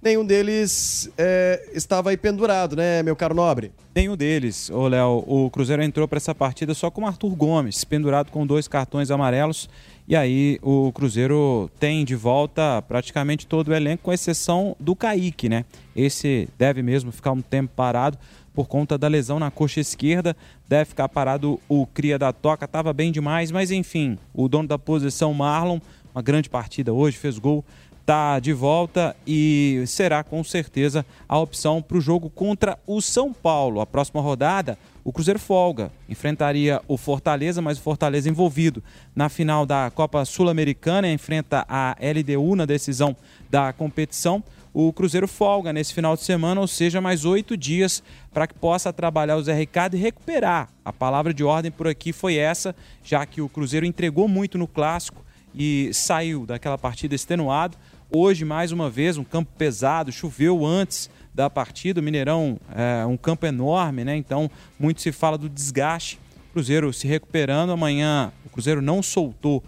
[0.03, 3.71] nenhum deles é, estava aí pendurado, né, meu caro Nobre?
[3.95, 5.25] Nenhum deles, ô Léo.
[5.27, 9.11] O Cruzeiro entrou para essa partida só com o Arthur Gomes, pendurado com dois cartões
[9.11, 9.71] amarelos.
[10.13, 15.49] E aí o Cruzeiro tem de volta praticamente todo o elenco, com exceção do Kaique,
[15.49, 15.65] né?
[15.97, 18.19] Esse deve mesmo ficar um tempo parado
[18.53, 20.37] por conta da lesão na coxa esquerda.
[20.69, 24.79] Deve ficar parado o Cria da Toca, estava bem demais, mas enfim, o dono da
[24.79, 25.79] posição, Marlon,
[26.15, 27.65] uma grande partida hoje, fez gol
[28.03, 33.33] está de volta e será com certeza a opção para o jogo contra o São
[33.33, 33.81] Paulo.
[33.81, 38.83] A próxima rodada, o Cruzeiro folga, enfrentaria o Fortaleza, mas o Fortaleza envolvido
[39.15, 43.17] na final da Copa Sul-Americana, enfrenta a LDU na decisão
[43.51, 44.43] da competição.
[44.73, 48.03] O Cruzeiro folga nesse final de semana, ou seja, mais oito dias
[48.33, 50.71] para que possa trabalhar o Zé Ricardo e recuperar.
[50.85, 54.67] A palavra de ordem por aqui foi essa, já que o Cruzeiro entregou muito no
[54.67, 55.25] clássico
[55.55, 57.77] e saiu daquela partida extenuado.
[58.15, 62.01] Hoje, mais uma vez, um campo pesado, choveu antes da partida.
[62.01, 64.17] O Mineirão é um campo enorme, né?
[64.17, 66.19] Então, muito se fala do desgaste.
[66.53, 67.71] Cruzeiro se recuperando.
[67.71, 69.63] Amanhã, o Cruzeiro não soltou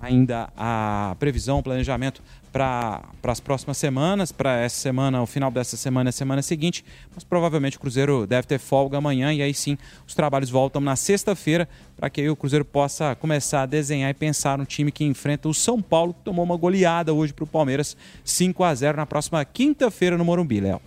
[0.00, 2.22] ainda a previsão, o planejamento
[2.56, 6.82] para as próximas semanas, para essa semana, o final dessa semana e a semana seguinte,
[7.14, 9.76] mas provavelmente o Cruzeiro deve ter folga amanhã e aí sim
[10.06, 14.56] os trabalhos voltam na sexta-feira para que o Cruzeiro possa começar a desenhar e pensar
[14.56, 17.94] no time que enfrenta o São Paulo, que tomou uma goleada hoje para o Palmeiras,
[18.24, 20.80] 5 a 0 na próxima quinta-feira no Morumbi, Léo.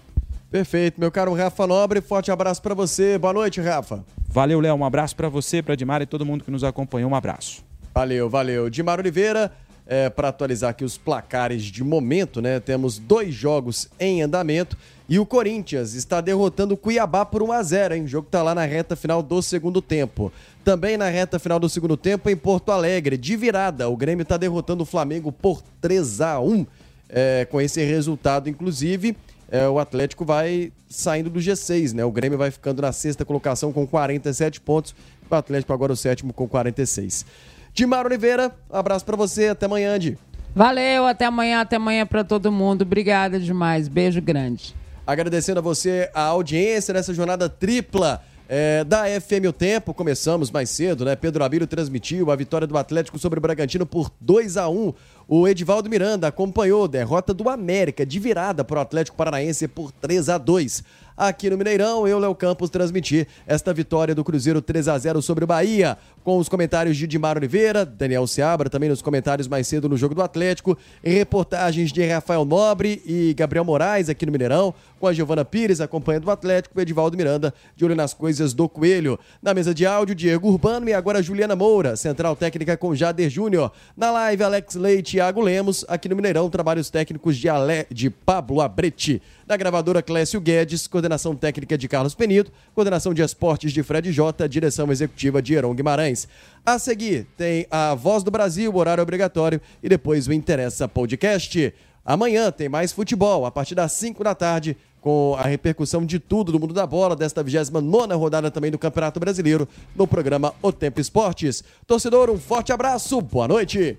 [0.51, 3.19] Perfeito, meu caro Rafa Nobre, forte abraço para você.
[3.19, 4.03] Boa noite, Rafa.
[4.27, 4.75] Valeu, Léo.
[4.75, 7.11] Um abraço para você, para Dimar e todo mundo que nos acompanhou.
[7.11, 7.63] Um abraço.
[7.93, 8.67] Valeu, valeu.
[8.67, 9.51] Dimar Oliveira,
[9.85, 12.59] é, para atualizar aqui os placares de momento, né?
[12.59, 14.75] Temos dois jogos em andamento
[15.07, 18.03] e o Corinthians está derrotando o Cuiabá por 1 a 0, hein?
[18.05, 20.31] O jogo está lá na reta final do segundo tempo.
[20.63, 24.35] Também na reta final do segundo tempo em Porto Alegre, de virada, o Grêmio está
[24.37, 26.65] derrotando o Flamengo por 3 a 1.
[27.11, 29.17] É, com esse resultado, inclusive,
[29.51, 32.05] é, o Atlético vai saindo do G6, né?
[32.05, 34.95] O Grêmio vai ficando na sexta colocação com 47 pontos,
[35.29, 37.25] o Atlético agora o sétimo com 46.
[37.73, 40.17] Dimar Oliveira, abraço para você, até amanhã, Di.
[40.55, 42.81] Valeu, até amanhã, até amanhã para todo mundo.
[42.81, 44.75] Obrigada demais, beijo grande.
[45.05, 48.21] Agradecendo a você a audiência nessa jornada tripla
[48.51, 49.93] é, da FM O Tempo.
[49.93, 51.15] Começamos mais cedo, né?
[51.15, 54.91] Pedro Abílio transmitiu a vitória do Atlético sobre o Bragantino por 2 a 1
[55.27, 60.29] O Edivaldo Miranda acompanhou derrota do América de virada para o Atlético Paranaense por 3
[60.29, 60.83] a 2
[61.15, 62.07] aqui no Mineirão.
[62.07, 66.37] Eu, Léo Campos, transmiti esta vitória do Cruzeiro 3 a 0 sobre o Bahia, com
[66.37, 70.21] os comentários de Dimar Oliveira, Daniel Seabra, também nos comentários mais cedo no jogo do
[70.21, 75.45] Atlético, e reportagens de Rafael Nobre e Gabriel Moraes aqui no Mineirão, com a Giovana
[75.45, 79.19] Pires acompanhando o Atlético e Edivaldo Miranda de olho nas coisas do Coelho.
[79.41, 83.71] Na mesa de áudio, Diego Urbano e agora Juliana Moura, central técnica com Jader Júnior.
[83.95, 85.83] Na live, Alex Leite Tiago Lemos.
[85.87, 87.87] Aqui no Mineirão, trabalhos técnicos de, Ale...
[87.89, 89.21] de Pablo Abretti.
[89.47, 94.47] Na gravadora Clécio Guedes, coordenação técnica de Carlos Penido, coordenação de esportes de Fred Jota,
[94.47, 96.18] direção executiva de Heron Guimarães.
[96.65, 101.73] A seguir, tem a Voz do Brasil, horário obrigatório, e depois o Interessa Podcast.
[102.05, 106.51] Amanhã tem mais futebol, a partir das 5 da tarde, com a repercussão de tudo
[106.51, 110.99] do mundo da bola, desta 29 rodada também do Campeonato Brasileiro, no programa O Tempo
[110.99, 111.63] Esportes.
[111.87, 113.97] Torcedor, um forte abraço, boa noite.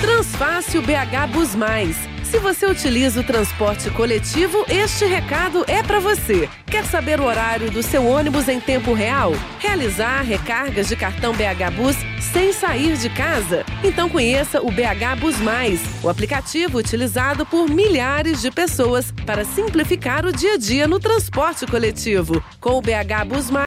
[0.00, 1.94] Transfácil BH Bus Mais.
[2.24, 6.48] Se você utiliza o transporte coletivo, este recado é para você.
[6.64, 9.32] Quer saber o horário do seu ônibus em tempo real?
[9.58, 11.96] Realizar recargas de cartão BH Bus
[12.32, 13.66] sem sair de casa?
[13.82, 20.24] Então conheça o BH Bus Mais, o aplicativo utilizado por milhares de pessoas para simplificar
[20.24, 22.42] o dia a dia no transporte coletivo.
[22.60, 23.58] Com o BH Bus Mais